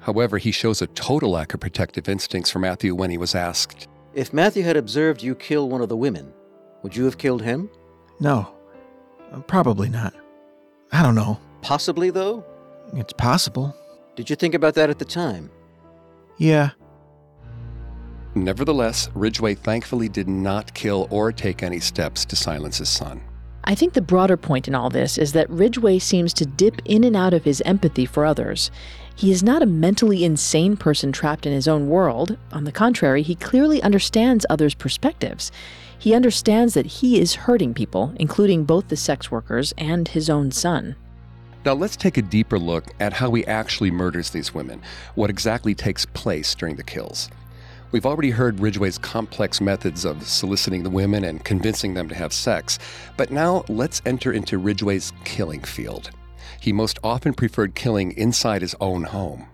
[0.00, 3.86] However, he shows a total lack of protective instincts for Matthew when he was asked,
[4.14, 6.32] If Matthew had observed you kill one of the women,
[6.82, 7.70] would you have killed him?
[8.18, 8.54] No.
[9.46, 10.14] Probably not.
[10.92, 11.38] I don't know.
[11.62, 12.44] Possibly, though?
[12.94, 13.76] It's possible.
[14.16, 15.50] Did you think about that at the time?
[16.38, 16.70] Yeah.
[18.34, 23.20] Nevertheless, Ridgway thankfully did not kill or take any steps to silence his son.
[23.64, 27.04] I think the broader point in all this is that Ridgway seems to dip in
[27.04, 28.70] and out of his empathy for others.
[29.14, 32.38] He is not a mentally insane person trapped in his own world.
[32.52, 35.52] On the contrary, he clearly understands others' perspectives.
[35.98, 40.50] He understands that he is hurting people, including both the sex workers and his own
[40.50, 40.96] son.
[41.66, 44.80] Now, let's take a deeper look at how he actually murders these women,
[45.14, 47.28] what exactly takes place during the kills.
[47.92, 52.32] We've already heard Ridgway's complex methods of soliciting the women and convincing them to have
[52.32, 52.78] sex,
[53.16, 56.10] but now let's enter into Ridgway's killing field.
[56.60, 59.48] He most often preferred killing inside his own home.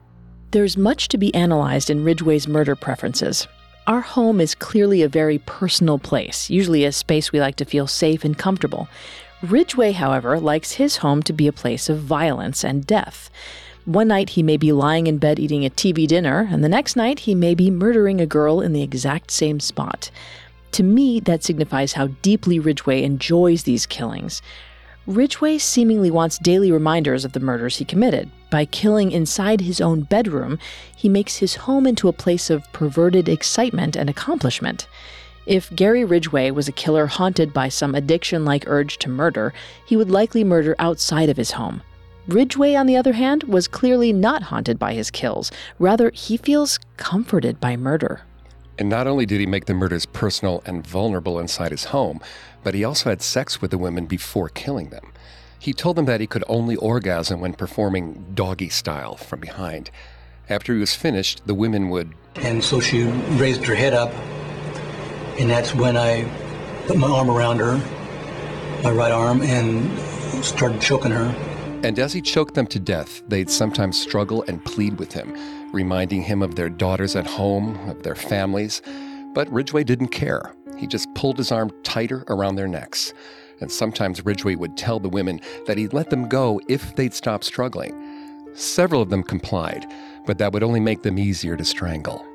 [0.51, 3.49] There's much to be analyzed in Ridgway's murder preferences.
[3.87, 7.87] Our home is clearly a very personal place, usually a space we like to feel
[7.87, 8.87] safe and comfortable.
[9.43, 13.31] Ridgway, however, likes his home to be a place of violence and death.
[13.87, 16.97] One night he may be lying in bed eating a TV dinner, and the next
[16.97, 20.11] night he may be murdering a girl in the exact same spot.
[20.73, 24.43] To me, that signifies how deeply Ridgway enjoys these killings.
[25.07, 28.29] Ridgway seemingly wants daily reminders of the murders he committed.
[28.51, 30.59] By killing inside his own bedroom,
[30.97, 34.89] he makes his home into a place of perverted excitement and accomplishment.
[35.47, 39.55] If Gary Ridgway was a killer haunted by some addiction like urge to murder,
[39.87, 41.83] he would likely murder outside of his home.
[42.29, 45.53] Ridgway, on the other hand, was clearly not haunted by his kills.
[45.79, 48.23] Rather, he feels comforted by murder.
[48.79, 52.21] And not only did he make the murders personal and vulnerable inside his home,
[52.63, 55.13] but he also had sex with the women before killing them.
[55.59, 59.91] He told them that he could only orgasm when performing doggy style from behind.
[60.49, 62.13] After he was finished, the women would.
[62.37, 64.13] And so she raised her head up,
[65.41, 66.25] and that's when I
[66.87, 67.77] put my arm around her,
[68.83, 69.99] my right arm, and
[70.45, 71.56] started choking her.
[71.83, 75.37] And as he choked them to death, they'd sometimes struggle and plead with him,
[75.73, 78.83] reminding him of their daughters at home, of their families.
[79.35, 80.55] But Ridgway didn't care.
[80.77, 83.13] He just pulled his arm tighter around their necks.
[83.61, 87.45] And sometimes Ridgway would tell the women that he'd let them go if they'd stop
[87.45, 87.95] struggling.
[88.55, 89.87] Several of them complied,
[90.27, 92.27] but that would only make them easier to strangle.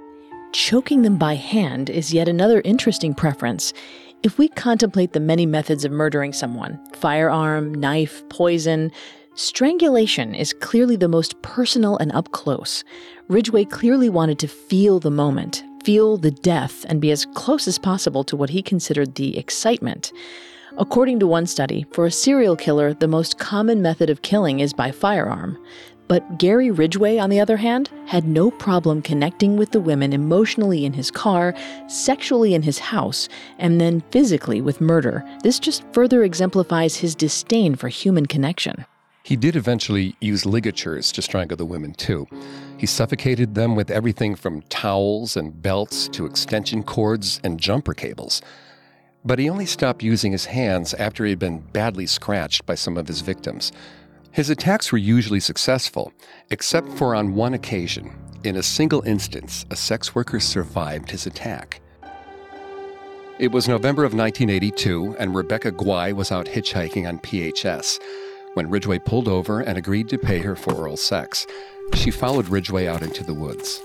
[0.54, 3.73] Choking them by hand is yet another interesting preference.
[4.23, 8.91] If we contemplate the many methods of murdering someone firearm, knife, poison
[9.36, 12.84] strangulation is clearly the most personal and up close.
[13.28, 17.78] Ridgway clearly wanted to feel the moment, feel the death, and be as close as
[17.78, 20.12] possible to what he considered the excitement.
[20.78, 24.74] According to one study, for a serial killer, the most common method of killing is
[24.74, 25.58] by firearm.
[26.08, 30.84] But Gary Ridgway, on the other hand, had no problem connecting with the women emotionally
[30.84, 31.56] in his car,
[31.88, 35.24] sexually in his house, and then physically with murder.
[35.41, 38.86] This just further exemplifies his disdain for human connection.
[39.23, 42.27] He did eventually use ligatures to strangle the women, too.
[42.77, 48.41] He suffocated them with everything from towels and belts to extension cords and jumper cables.
[49.23, 52.97] But he only stopped using his hands after he had been badly scratched by some
[52.97, 53.71] of his victims.
[54.31, 56.12] His attacks were usually successful,
[56.49, 58.12] except for on one occasion.
[58.43, 61.79] In a single instance, a sex worker survived his attack.
[63.38, 67.99] It was November of 1982, and Rebecca Guay was out hitchhiking on PHS
[68.53, 71.47] when Ridgway pulled over and agreed to pay her for oral sex.
[71.93, 73.81] She followed Ridgway out into the woods.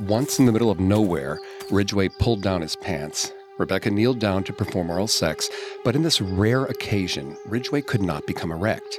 [0.00, 1.38] Once in the middle of nowhere,
[1.70, 3.32] Ridgway pulled down his pants.
[3.58, 5.48] Rebecca kneeled down to perform oral sex,
[5.84, 8.98] but in this rare occasion, Ridgway could not become erect.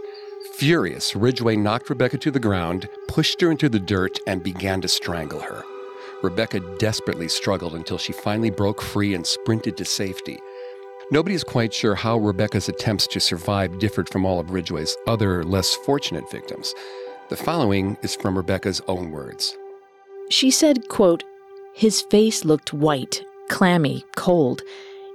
[0.54, 4.88] Furious, Ridgway knocked Rebecca to the ground, pushed her into the dirt, and began to
[4.88, 5.64] strangle her.
[6.24, 10.40] Rebecca desperately struggled until she finally broke free and sprinted to safety.
[11.12, 15.44] Nobody is quite sure how Rebecca's attempts to survive differed from all of Ridgway's other,
[15.44, 16.74] less fortunate victims.
[17.30, 19.56] The following is from Rebecca's own words.
[20.32, 21.24] She said, quote,
[21.76, 24.64] His face looked white, clammy, cold.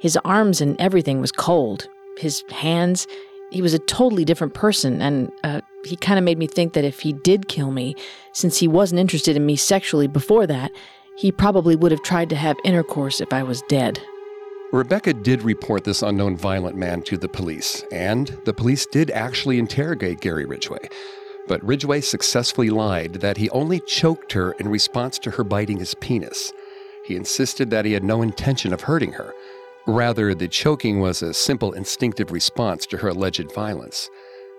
[0.00, 1.88] His arms and everything was cold.
[2.18, 3.08] His hands,
[3.50, 6.84] he was a totally different person, and uh, he kind of made me think that
[6.84, 7.96] if he did kill me,
[8.32, 10.70] since he wasn't interested in me sexually before that,
[11.16, 14.00] he probably would have tried to have intercourse if I was dead.
[14.72, 19.58] Rebecca did report this unknown violent man to the police, and the police did actually
[19.58, 20.88] interrogate Gary Ridgway.
[21.48, 25.94] But Ridgway successfully lied that he only choked her in response to her biting his
[25.94, 26.52] penis.
[27.04, 29.34] He insisted that he had no intention of hurting her.
[29.88, 34.08] Rather, the choking was a simple instinctive response to her alleged violence.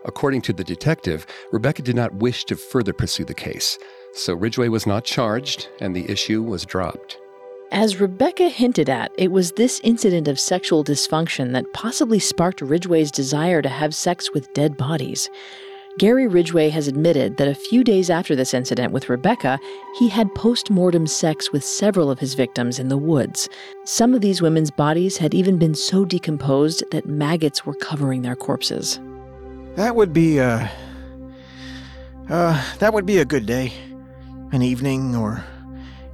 [0.04, 3.78] According to the detective, Rebecca did not wish to further pursue the case,
[4.14, 7.18] so Ridgway was not charged and the issue was dropped.
[7.72, 13.12] As Rebecca hinted at, it was this incident of sexual dysfunction that possibly sparked Ridgway's
[13.12, 15.30] desire to have sex with dead bodies.
[15.98, 19.58] Gary Ridgway has admitted that a few days after this incident with Rebecca,
[19.98, 23.48] he had post mortem sex with several of his victims in the woods.
[23.86, 28.36] Some of these women's bodies had even been so decomposed that maggots were covering their
[28.36, 29.00] corpses.
[29.76, 30.70] That would be a.
[32.30, 33.72] Uh, that would be a good day.
[34.52, 35.46] An evening or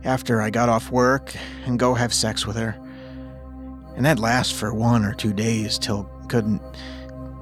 [0.07, 2.79] after I got off work and go have sex with her.
[3.95, 6.61] And that'd last for one or two days till couldn't.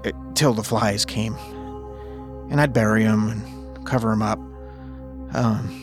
[0.04, 1.36] Uh, till the flies came.
[2.50, 4.40] And I'd bury 'em and cover 'em up.
[5.34, 5.82] Um,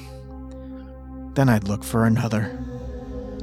[1.35, 2.51] then I'd look for another.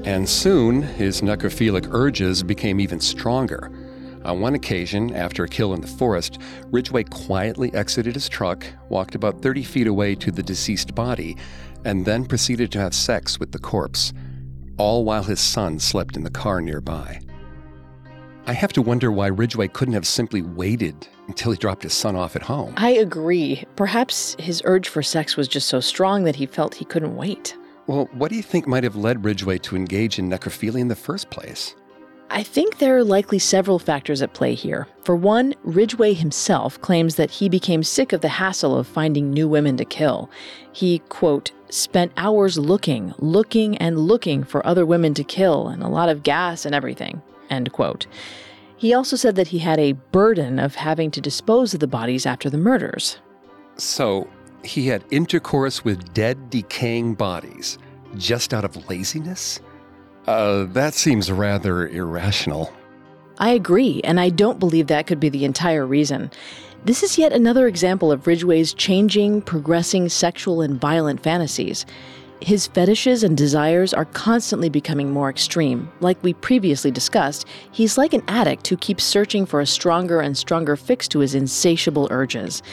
[0.04, 3.72] And soon, his necrophilic urges became even stronger.
[4.26, 6.40] On one occasion, after a kill in the forest,
[6.72, 11.38] Ridgway quietly exited his truck, walked about 30 feet away to the deceased body,
[11.86, 14.14] and then proceeded to have sex with the corpse,
[14.78, 17.20] all while his son slept in the car nearby.
[18.48, 22.16] I have to wonder why Ridgway couldn't have simply waited until he dropped his son
[22.16, 22.74] off at home.
[22.78, 23.64] I agree.
[23.76, 27.56] Perhaps his urge for sex was just so strong that he felt he couldn't wait.
[27.86, 30.96] Well, what do you think might have led Ridgway to engage in necrophilia in the
[30.96, 31.76] first place?
[32.32, 34.88] I think there are likely several factors at play here.
[35.04, 39.48] For one, Ridgway himself claims that he became sick of the hassle of finding new
[39.48, 40.30] women to kill.
[40.72, 45.88] He, quote, spent hours looking, looking, and looking for other women to kill, and a
[45.88, 48.06] lot of gas and everything, end quote.
[48.78, 52.26] He also said that he had a burden of having to dispose of the bodies
[52.26, 53.18] after the murders.
[53.78, 54.30] So,
[54.64, 57.80] he had intercourse with dead, decaying bodies
[58.18, 59.60] just out of laziness?
[60.28, 62.72] Uh, that seems rather irrational.
[63.40, 66.30] I agree, and I don't believe that could be the entire reason.
[66.86, 71.86] This is yet another example of Ridgway's changing, progressing sexual and violent fantasies.
[72.42, 75.92] His fetishes and desires are constantly becoming more extreme.
[76.00, 80.38] Like we previously discussed, he's like an addict who keeps searching for a stronger and
[80.38, 82.64] stronger fix to his insatiable urges.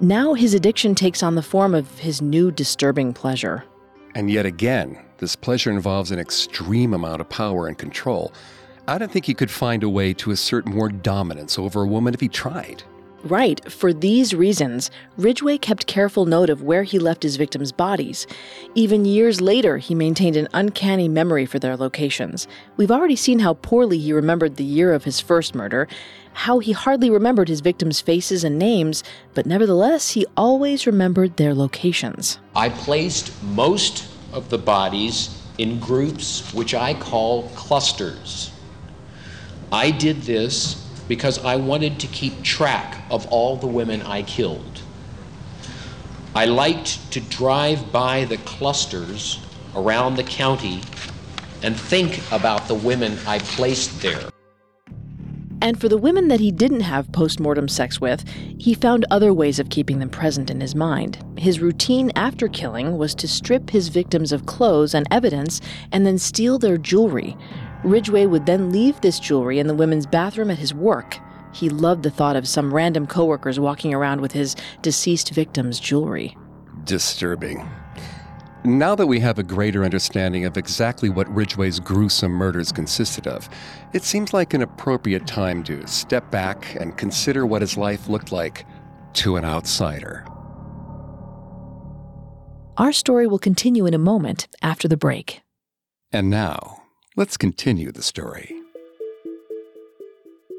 [0.00, 3.64] Now his addiction takes on the form of his new disturbing pleasure.
[4.16, 8.32] And yet again, this pleasure involves an extreme amount of power and control.
[8.88, 12.14] I don't think he could find a way to assert more dominance over a woman
[12.14, 12.84] if he tried.
[13.24, 13.60] Right.
[13.72, 18.24] For these reasons, Ridgway kept careful note of where he left his victims' bodies.
[18.76, 22.46] Even years later, he maintained an uncanny memory for their locations.
[22.76, 25.88] We've already seen how poorly he remembered the year of his first murder,
[26.34, 29.02] how he hardly remembered his victims' faces and names,
[29.34, 32.38] but nevertheless, he always remembered their locations.
[32.54, 34.04] I placed most
[34.36, 38.52] of the bodies in groups which I call clusters.
[39.72, 40.74] I did this
[41.08, 44.82] because I wanted to keep track of all the women I killed.
[46.34, 49.40] I liked to drive by the clusters
[49.74, 50.82] around the county
[51.62, 54.20] and think about the women I placed there.
[55.62, 58.28] And for the women that he didn't have post mortem sex with,
[58.58, 61.18] he found other ways of keeping them present in his mind.
[61.36, 65.60] His routine after killing was to strip his victims of clothes and evidence
[65.92, 67.36] and then steal their jewelry.
[67.84, 71.18] Ridgway would then leave this jewelry in the women's bathroom at his work.
[71.52, 76.36] He loved the thought of some random coworkers walking around with his deceased victims' jewelry.
[76.84, 77.66] Disturbing.
[78.64, 83.48] Now that we have a greater understanding of exactly what Ridgway's gruesome murders consisted of,
[83.92, 88.32] it seems like an appropriate time to step back and consider what his life looked
[88.32, 88.66] like
[89.14, 90.26] to an outsider.
[92.76, 95.42] Our story will continue in a moment after the break.
[96.12, 96.82] And now,
[97.16, 98.54] let's continue the story.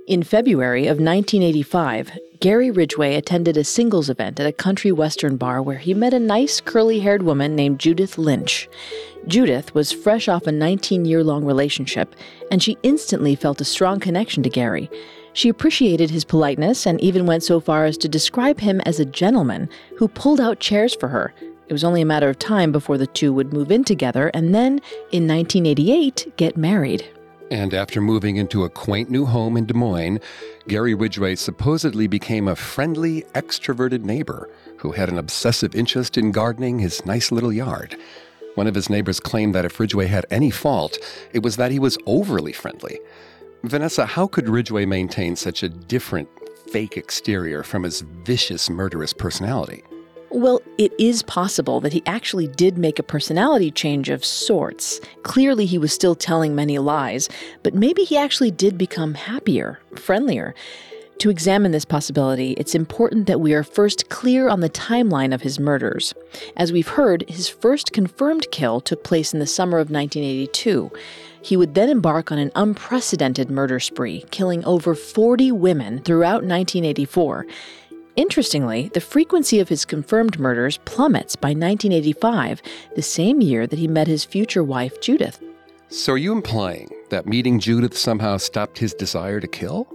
[0.08, 5.60] In February of 1985, Gary Ridgway attended a singles event at a country western bar
[5.60, 8.70] where he met a nice curly haired woman named Judith Lynch.
[9.26, 12.16] Judith was fresh off a 19 year long relationship,
[12.52, 14.88] and she instantly felt a strong connection to Gary.
[15.34, 19.06] She appreciated his politeness and even went so far as to describe him as a
[19.06, 19.68] gentleman
[19.98, 21.34] who pulled out chairs for her.
[21.70, 24.54] It was only a matter of time before the two would move in together and
[24.54, 24.80] then,
[25.12, 27.10] in 1988, get married.
[27.50, 30.20] And after moving into a quaint new home in Des Moines,
[30.68, 36.80] Gary Ridgway supposedly became a friendly, extroverted neighbor who had an obsessive interest in gardening
[36.80, 37.95] his nice little yard.
[38.56, 40.98] One of his neighbors claimed that if Ridgway had any fault,
[41.32, 43.00] it was that he was overly friendly.
[43.64, 46.28] Vanessa, how could Ridgway maintain such a different,
[46.72, 49.84] fake exterior from his vicious, murderous personality?
[50.30, 55.00] Well, it is possible that he actually did make a personality change of sorts.
[55.24, 57.30] Clearly, he was still telling many lies,
[57.64, 60.54] but maybe he actually did become happier, friendlier.
[61.20, 65.42] To examine this possibility, it's important that we are first clear on the timeline of
[65.42, 66.14] his murders.
[66.56, 70.92] As we've heard, his first confirmed kill took place in the summer of 1982.
[71.42, 77.48] He would then embark on an unprecedented murder spree, killing over 40 women throughout 1984.
[78.18, 82.63] Interestingly, the frequency of his confirmed murders plummets by 1985,
[82.95, 85.39] the same year that he met his future wife, Judith.
[85.89, 89.88] So, are you implying that meeting Judith somehow stopped his desire to kill?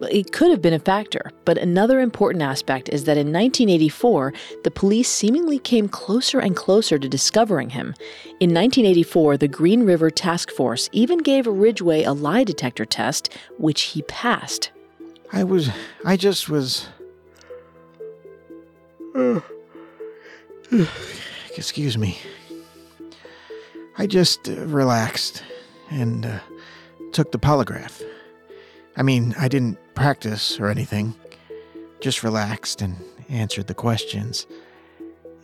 [0.00, 4.32] It could have been a factor, but another important aspect is that in 1984,
[4.64, 7.94] the police seemingly came closer and closer to discovering him.
[8.40, 13.82] In 1984, the Green River Task Force even gave Ridgway a lie detector test, which
[13.82, 14.70] he passed.
[15.30, 15.70] I was.
[16.04, 16.88] I just was.
[21.56, 22.18] Excuse me.
[23.96, 25.42] I just uh, relaxed
[25.90, 26.40] and uh,
[27.12, 28.02] took the polygraph.
[28.94, 31.14] I mean, I didn't practice or anything,
[32.00, 32.96] just relaxed and
[33.30, 34.46] answered the questions.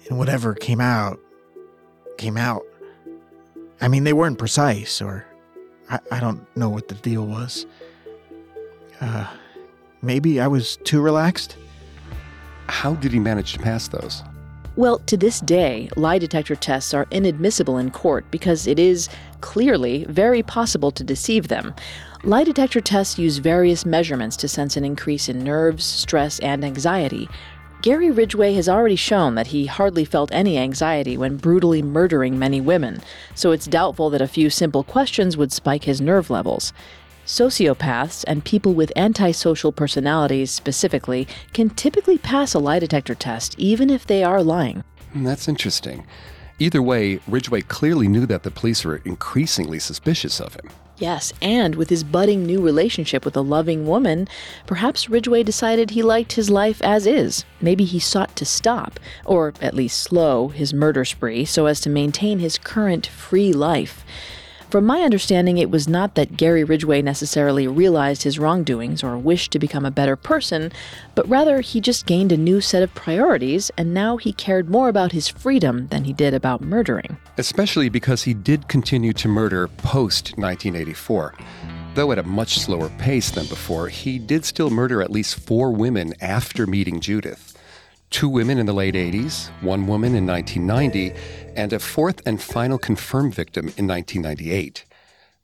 [0.09, 1.19] And whatever came out,
[2.19, 2.63] came out.
[3.81, 5.25] I mean, they weren't precise, or
[5.89, 7.65] I, I don't know what the deal was.
[9.01, 9.27] Uh,
[10.03, 11.57] maybe I was too relaxed?
[12.73, 14.25] How did he manage to pass those?
[14.75, 19.11] Well, to this day, lie detector tests are inadmissible in court because it is
[19.43, 21.75] clearly very possible to deceive them.
[22.25, 27.29] Lie detector tests use various measurements to sense an increase in nerves, stress, and anxiety.
[27.83, 32.61] Gary Ridgway has already shown that he hardly felt any anxiety when brutally murdering many
[32.61, 33.03] women,
[33.35, 36.73] so it's doubtful that a few simple questions would spike his nerve levels.
[37.27, 43.91] Sociopaths and people with antisocial personalities specifically can typically pass a lie detector test even
[43.91, 44.83] if they are lying.
[45.13, 46.07] Hmm, that's interesting.
[46.59, 50.71] Either way, Ridgway clearly knew that the police were increasingly suspicious of him.
[50.99, 54.29] Yes, and with his budding new relationship with a loving woman,
[54.67, 57.45] perhaps Ridgway decided he liked his life as is.
[57.61, 61.91] Maybe he sought to stop, or at least slow, his murder spree so as to
[61.91, 64.05] maintain his current free life.
[64.73, 69.53] From my understanding, it was not that Gary Ridgway necessarily realized his wrongdoings or wished
[69.53, 70.73] to become a better person,
[71.15, 74.89] but rather he just gained a new set of priorities and now he cared more
[74.89, 77.19] about his freedom than he did about murdering.
[77.37, 81.35] Especially because he did continue to murder post 1984.
[81.95, 85.71] Though at a much slower pace than before, he did still murder at least four
[85.71, 87.52] women after meeting Judith
[88.13, 91.13] two women in the late 80s, one woman in 1990,
[91.57, 94.85] and a fourth and final confirmed victim in 1998.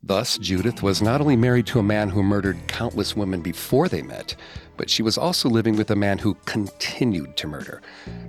[0.03, 4.03] Thus, Judith was not only married to a man who murdered countless women before they
[4.03, 4.37] met,
[4.77, 7.83] but she was also living with a man who continued to murder.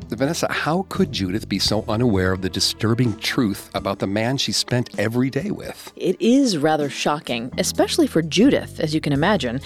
[0.08, 4.52] Vanessa, how could Judith be so unaware of the disturbing truth about the man she
[4.52, 5.94] spent every day with?
[5.96, 9.62] It is rather shocking, especially for Judith, as you can imagine.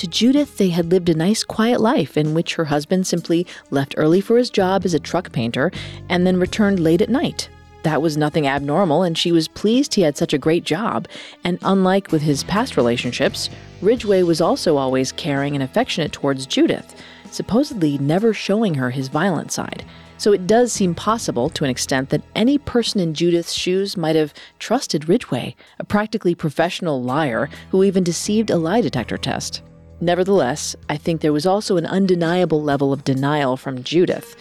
[0.00, 3.94] To Judith, they had lived a nice, quiet life in which her husband simply left
[3.98, 5.70] early for his job as a truck painter
[6.08, 7.50] and then returned late at night.
[7.82, 11.06] That was nothing abnormal, and she was pleased he had such a great job.
[11.44, 13.50] And unlike with his past relationships,
[13.82, 16.94] Ridgway was also always caring and affectionate towards Judith,
[17.30, 19.84] supposedly never showing her his violent side.
[20.16, 24.16] So it does seem possible, to an extent, that any person in Judith's shoes might
[24.16, 29.60] have trusted Ridgway, a practically professional liar who even deceived a lie detector test.
[30.00, 34.34] Nevertheless, I think there was also an undeniable level of denial from Judith.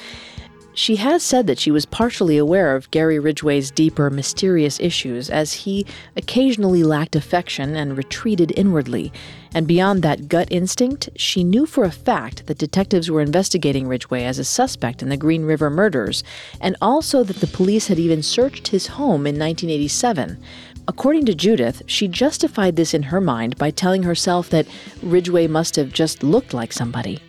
[0.79, 5.51] She has said that she was partially aware of Gary Ridgway's deeper, mysterious issues as
[5.51, 5.85] he
[6.15, 9.11] occasionally lacked affection and retreated inwardly.
[9.53, 14.23] And beyond that gut instinct, she knew for a fact that detectives were investigating Ridgway
[14.23, 16.23] as a suspect in the Green River murders,
[16.61, 20.37] and also that the police had even searched his home in 1987.
[20.89, 24.65] According to Judith, she justified this in her mind by telling herself that
[25.03, 27.19] Ridgway must have just looked like somebody.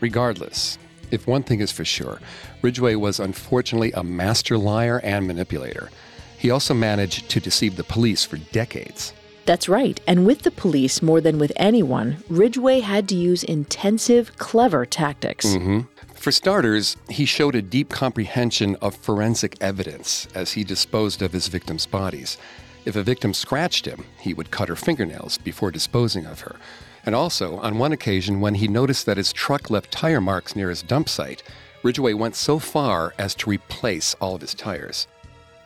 [0.00, 0.78] Regardless,
[1.10, 2.18] if one thing is for sure,
[2.62, 5.90] Ridgway was unfortunately a master liar and manipulator.
[6.38, 9.12] He also managed to deceive the police for decades.
[9.44, 14.38] That's right, and with the police more than with anyone, Ridgway had to use intensive,
[14.38, 15.44] clever tactics.
[15.44, 15.80] Mm-hmm.
[16.14, 21.48] For starters, he showed a deep comprehension of forensic evidence as he disposed of his
[21.48, 22.38] victims' bodies.
[22.84, 26.56] If a victim scratched him, he would cut her fingernails before disposing of her.
[27.04, 30.70] And also, on one occasion, when he noticed that his truck left tire marks near
[30.70, 31.42] his dump site,
[31.82, 35.06] Ridgway went so far as to replace all of his tires.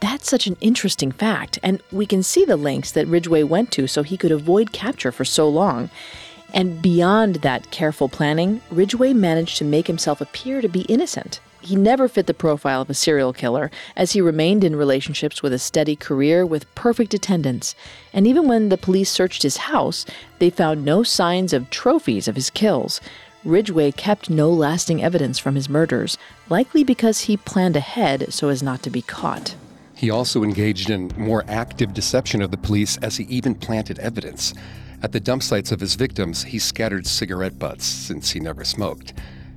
[0.01, 3.87] That's such an interesting fact, and we can see the lengths that Ridgway went to
[3.87, 5.91] so he could avoid capture for so long.
[6.53, 11.41] And beyond that careful planning, Ridgway managed to make himself appear to be innocent.
[11.65, 15.51] He never fit the profile of a serial killer, as he remained in relationships with
[15.51, 17.75] a steady career with perfect attendance.
[18.13, 20.05] And even when the police searched his house,
[20.41, 23.01] they found no signs of trophies of his kills.
[23.45, 26.19] Ridgway kept no lasting evidence from his murders,
[26.51, 29.55] likely because he planned ahead so as not to be caught.
[29.95, 34.53] He also engaged in more active deception of the police as he even planted evidence.
[35.03, 39.15] At the dump sites of his victims, he scattered cigarette butts since he never smoked.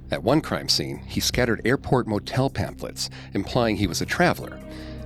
[0.09, 4.59] At one crime scene, he scattered airport motel pamphlets, implying he was a traveler,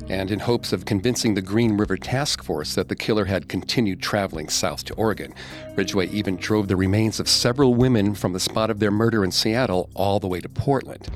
[0.09, 4.01] and in hopes of convincing the Green River Task Force that the killer had continued
[4.01, 5.33] traveling south to Oregon.
[5.75, 9.31] Ridgway even drove the remains of several women from the spot of their murder in
[9.31, 11.07] Seattle all the way to Portland.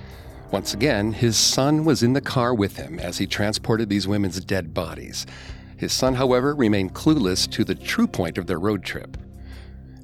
[0.49, 4.39] Once again, his son was in the car with him as he transported these women's
[4.39, 5.25] dead bodies.
[5.77, 9.17] His son, however, remained clueless to the true point of their road trip.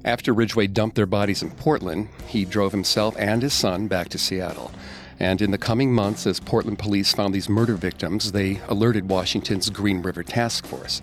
[0.04, 4.18] After Ridgway dumped their bodies in Portland, he drove himself and his son back to
[4.18, 4.72] Seattle.
[5.20, 9.70] And in the coming months, as Portland police found these murder victims, they alerted Washington's
[9.70, 11.00] Green River Task Force.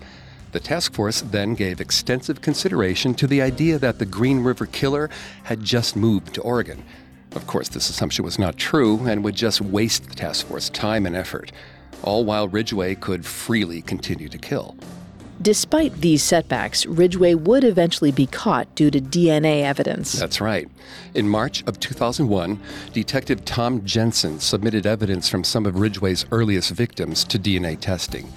[0.52, 5.08] The task force then gave extensive consideration to the idea that the Green River killer
[5.44, 6.84] had just moved to Oregon.
[7.32, 11.06] Of course, this assumption was not true and would just waste the task force time
[11.06, 11.52] and effort,
[12.02, 14.76] all while Ridgway could freely continue to kill.
[15.42, 20.12] Despite these setbacks, Ridgway would eventually be caught due to DNA evidence.
[20.12, 20.68] That's right.
[21.14, 22.60] In March of 2001,
[22.92, 28.30] Detective Tom Jensen submitted evidence from some of Ridgway's earliest victims to DNA testing.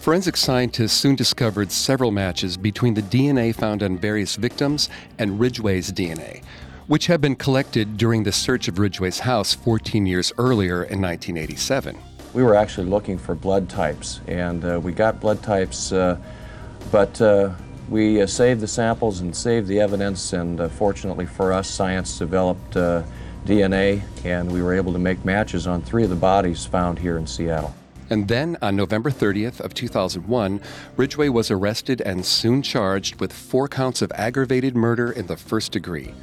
[0.00, 5.90] Forensic scientists soon discovered several matches between the DNA found on various victims and Ridgway's
[5.92, 6.42] DNA,
[6.88, 11.96] which had been collected during the search of Ridgway's house 14 years earlier in 1987
[12.34, 16.18] we were actually looking for blood types, and uh, we got blood types, uh,
[16.90, 17.50] but uh,
[17.88, 22.18] we uh, saved the samples and saved the evidence, and uh, fortunately for us, science
[22.18, 23.02] developed uh,
[23.44, 27.18] DNA, and we were able to make matches on three of the bodies found here
[27.18, 27.74] in Seattle.
[28.10, 30.60] And then on November 30th of 2001,
[30.96, 35.72] Ridgway was arrested and soon charged with four counts of aggravated murder in the first
[35.72, 36.14] degree.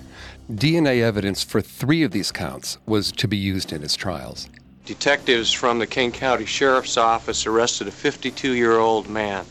[0.52, 4.48] DNA evidence for three of these counts was to be used in his trials.
[4.86, 9.46] Detectives from the King County Sheriff's Office arrested a 52 year old man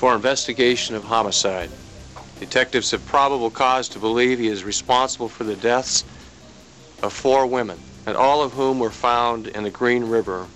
[0.00, 1.68] for investigation of homicide.
[2.38, 6.06] Detectives have probable cause to believe he is responsible for the deaths
[7.02, 10.46] of four women, and all of whom were found in the Green River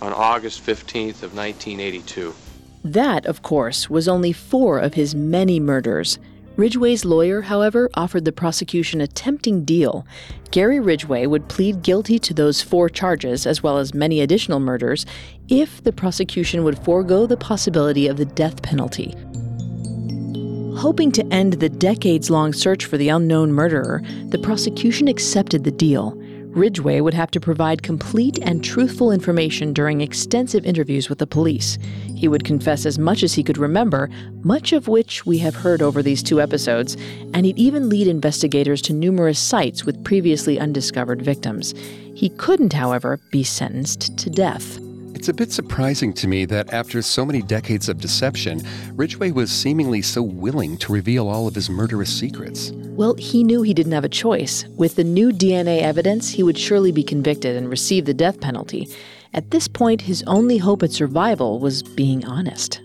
[0.00, 2.34] on August 15th of 1982.
[2.82, 6.18] That, of course, was only four of his many murders.
[6.56, 10.06] Ridgway's lawyer, however, offered the prosecution a tempting deal.
[10.50, 15.04] Gary Ridgway would plead guilty to those four charges, as well as many additional murders,
[15.48, 19.14] if the prosecution would forego the possibility of the death penalty.
[20.78, 25.70] Hoping to end the decades long search for the unknown murderer, the prosecution accepted the
[25.70, 26.18] deal.
[26.56, 31.76] Ridgway would have to provide complete and truthful information during extensive interviews with the police.
[32.14, 34.08] He would confess as much as he could remember,
[34.42, 36.96] much of which we have heard over these two episodes,
[37.34, 41.74] and he'd even lead investigators to numerous sites with previously undiscovered victims.
[42.14, 44.80] He couldn't, however, be sentenced to death.
[45.16, 48.60] It's a bit surprising to me that after so many decades of deception,
[48.92, 52.70] Ridgway was seemingly so willing to reveal all of his murderous secrets.
[52.70, 54.66] Well, he knew he didn't have a choice.
[54.76, 58.90] With the new DNA evidence, he would surely be convicted and receive the death penalty.
[59.36, 62.80] At this point, his only hope at survival was being honest.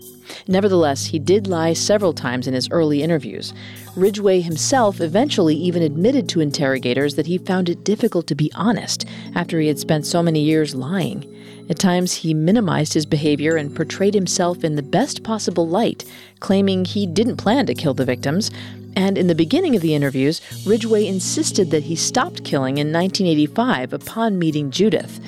[0.46, 3.54] Nevertheless, he did lie several times in his early interviews.
[3.96, 9.06] Ridgway himself eventually even admitted to interrogators that he found it difficult to be honest
[9.34, 11.24] after he had spent so many years lying.
[11.70, 16.04] At times, he minimized his behavior and portrayed himself in the best possible light,
[16.40, 18.50] claiming he didn't plan to kill the victims.
[18.94, 23.94] And in the beginning of the interviews, Ridgway insisted that he stopped killing in 1985
[23.94, 25.18] upon meeting Judith.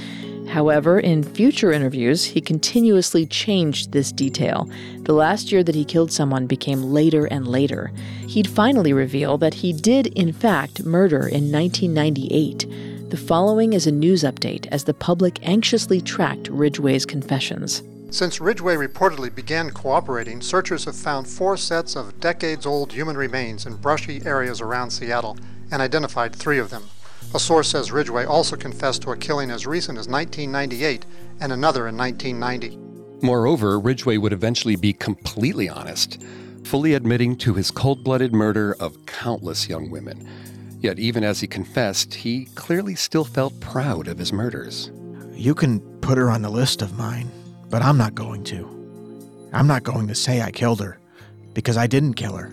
[0.55, 4.70] However, in future interviews, he continuously changed this detail.
[4.98, 7.90] The last year that he killed someone became later and later.
[8.28, 13.11] He'd finally reveal that he did, in fact, murder in 1998.
[13.11, 17.82] The following is a news update as the public anxiously tracked Ridgway's confessions.
[18.11, 23.66] Since Ridgway reportedly began cooperating, searchers have found four sets of decades old human remains
[23.66, 25.36] in brushy areas around Seattle
[25.72, 26.84] and identified three of them.
[27.35, 31.05] A source says Ridgway also confessed to a killing as recent as 1998
[31.41, 32.78] and another in 1990.
[33.26, 36.22] Moreover, Ridgway would eventually be completely honest,
[36.62, 40.28] fully admitting to his cold blooded murder of countless young women.
[40.80, 44.93] Yet, even as he confessed, he clearly still felt proud of his murders.
[45.32, 47.32] You can put her on the list of mine,
[47.68, 48.68] but I'm not going to.
[49.53, 51.01] I'm not going to say I killed her,
[51.53, 52.51] because I didn't kill her.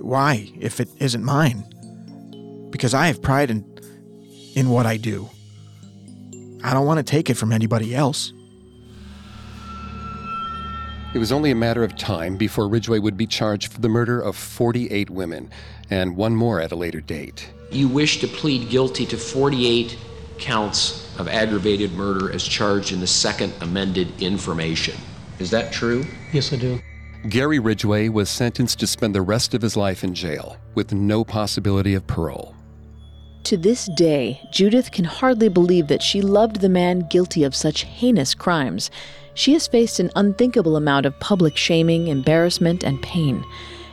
[0.00, 1.67] Why, if it isn't mine?
[2.70, 3.64] Because I have pride in
[4.54, 5.28] in what I do.
[6.64, 8.32] I don't want to take it from anybody else.
[11.14, 14.20] It was only a matter of time before Ridgway would be charged for the murder
[14.20, 15.50] of 48 women,
[15.88, 17.50] and one more at a later date.
[17.70, 19.96] You wish to plead guilty to 48
[20.38, 24.96] counts of aggravated murder as charged in the second amended information.
[25.38, 26.04] Is that true?
[26.32, 26.80] Yes, I do.
[27.28, 31.24] Gary Ridgway was sentenced to spend the rest of his life in jail with no
[31.24, 32.54] possibility of parole.
[33.48, 37.84] To this day, Judith can hardly believe that she loved the man guilty of such
[37.84, 38.90] heinous crimes.
[39.32, 43.42] She has faced an unthinkable amount of public shaming, embarrassment, and pain.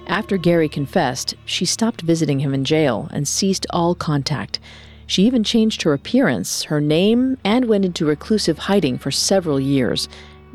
[0.07, 4.59] After Gary confessed, she stopped visiting him in jail and ceased all contact.
[5.07, 10.09] She even changed her appearance, her name, and went into reclusive hiding for several years.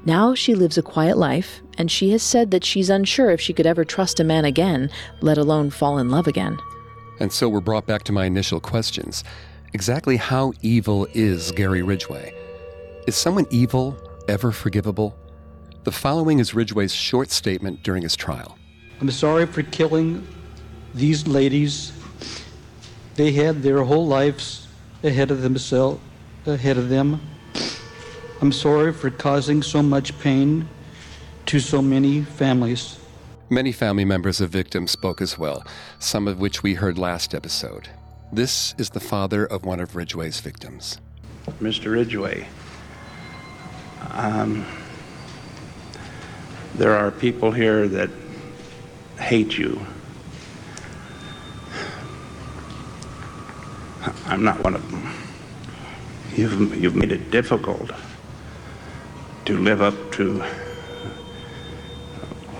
[0.05, 3.55] Now she lives a quiet life, and she has said that she's unsure if she
[3.55, 4.91] could ever trust a man again,
[5.23, 6.59] let alone fall in love again.
[7.21, 9.25] And so we're brought back to my initial questions.
[9.75, 12.35] Exactly how evil is Gary Ridgway?
[13.07, 13.97] Is someone evil
[14.27, 15.15] ever forgivable?
[15.85, 18.57] The following is Ridgway's short statement during his trial.
[19.01, 20.27] I'm sorry for killing
[20.95, 21.93] these ladies.
[23.17, 24.67] They had their whole lives
[25.03, 26.01] ahead of themselves,
[26.47, 27.21] ahead of them.
[28.41, 30.69] I'm sorry for causing so much pain
[31.47, 33.00] to so many families.
[33.53, 35.65] Many family members of victims spoke as well,
[35.99, 37.89] some of which we heard last episode.
[38.33, 40.99] This is the father of one of Ridgway's victims.
[41.61, 41.91] Mr.
[41.91, 42.47] Ridgway,
[44.13, 44.65] um,
[46.77, 48.09] there are people here that
[49.19, 49.85] hate you.
[54.27, 55.13] I'm not one of them.
[56.37, 57.91] You've, you've made it difficult
[59.47, 60.45] to live up to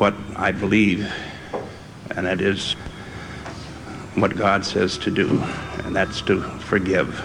[0.01, 1.13] what I believe,
[2.17, 2.73] and that is
[4.15, 5.43] what God says to do,
[5.85, 7.23] and that's to forgive.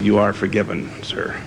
[0.00, 1.38] You are forgiven, sir.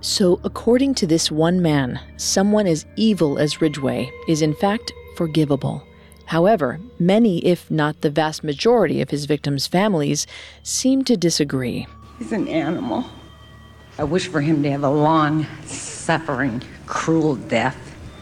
[0.00, 5.86] So, according to this one man, someone as evil as Ridgway is in fact forgivable.
[6.26, 10.26] However, many, if not the vast majority of his victims' families,
[10.62, 11.86] seem to disagree.
[12.18, 13.04] He's an animal.
[13.98, 17.76] I wish for him to have a long, suffering, cruel death.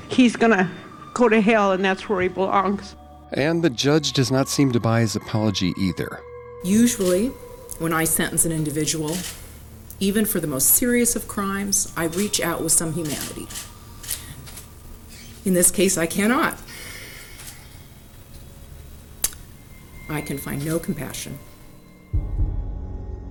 [0.08, 0.70] He's gonna
[1.14, 2.96] go to hell, and that's where he belongs.
[3.32, 6.20] And the judge does not seem to buy his apology either.
[6.64, 7.28] Usually,
[7.78, 9.16] when I sentence an individual,
[10.00, 13.48] even for the most serious of crimes, I reach out with some humanity.
[15.44, 16.58] In this case, I cannot.
[20.08, 21.38] I can find no compassion.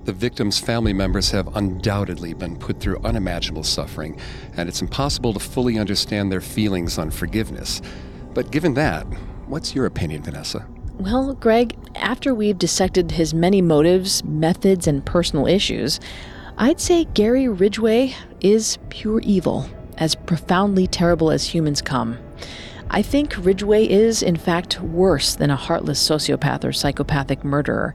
[0.04, 4.18] The victim's family members have undoubtedly been put through unimaginable suffering,
[4.56, 7.80] and it's impossible to fully understand their feelings on forgiveness.
[8.34, 9.04] But given that,
[9.46, 10.66] what's your opinion, Vanessa?
[10.98, 16.00] Well, Greg, after we've dissected his many motives, methods, and personal issues,
[16.58, 19.66] I'd say Gary Ridgway is pure evil,
[19.98, 22.18] as profoundly terrible as humans come.
[22.90, 27.94] I think Ridgway is, in fact, worse than a heartless sociopath or psychopathic murderer.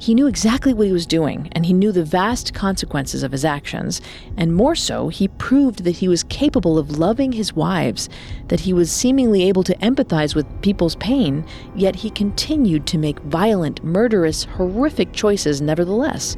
[0.00, 3.44] He knew exactly what he was doing, and he knew the vast consequences of his
[3.44, 4.00] actions.
[4.36, 8.08] And more so, he proved that he was capable of loving his wives,
[8.46, 11.44] that he was seemingly able to empathize with people's pain,
[11.74, 16.36] yet he continued to make violent, murderous, horrific choices nevertheless.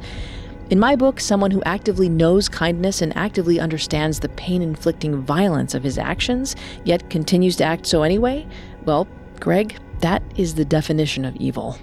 [0.70, 5.74] In my book, someone who actively knows kindness and actively understands the pain inflicting violence
[5.74, 8.46] of his actions, yet continues to act so anyway,
[8.86, 9.06] well,
[9.38, 11.76] Greg, that is the definition of evil.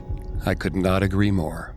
[0.46, 1.76] I could not agree more.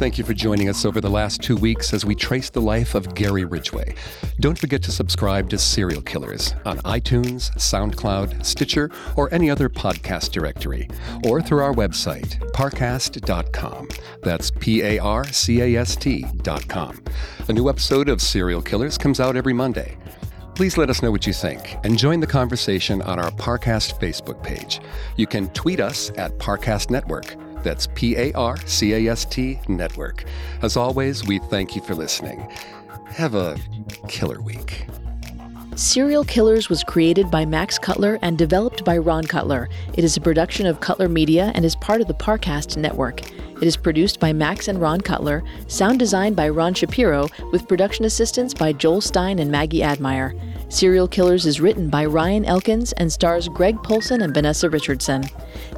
[0.00, 2.94] Thank you for joining us over the last two weeks as we trace the life
[2.94, 3.94] of Gary Ridgway.
[4.40, 10.30] Don't forget to subscribe to Serial Killers on iTunes, SoundCloud, Stitcher, or any other podcast
[10.30, 10.88] directory,
[11.26, 13.88] or through our website, parcast.com.
[14.22, 17.04] That's P A R C A S T.com.
[17.48, 19.98] A new episode of Serial Killers comes out every Monday.
[20.54, 24.42] Please let us know what you think and join the conversation on our Parcast Facebook
[24.42, 24.80] page.
[25.16, 27.34] You can tweet us at Parcast Network.
[27.62, 30.24] That's P A R C A S T Network.
[30.62, 32.46] As always, we thank you for listening.
[33.06, 33.56] Have a
[34.08, 34.86] killer week.
[35.76, 39.68] Serial Killers was created by Max Cutler and developed by Ron Cutler.
[39.94, 43.22] It is a production of Cutler Media and is part of the Parcast network.
[43.60, 48.06] It is produced by Max and Ron Cutler, sound designed by Ron Shapiro, with production
[48.06, 50.34] assistance by Joel Stein and Maggie Admire.
[50.70, 55.24] Serial Killers is written by Ryan Elkins and stars Greg Polcyn and Vanessa Richardson.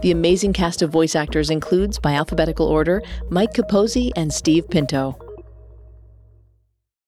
[0.03, 5.19] The amazing cast of voice actors includes, by alphabetical order, Mike Capozzi and Steve Pinto.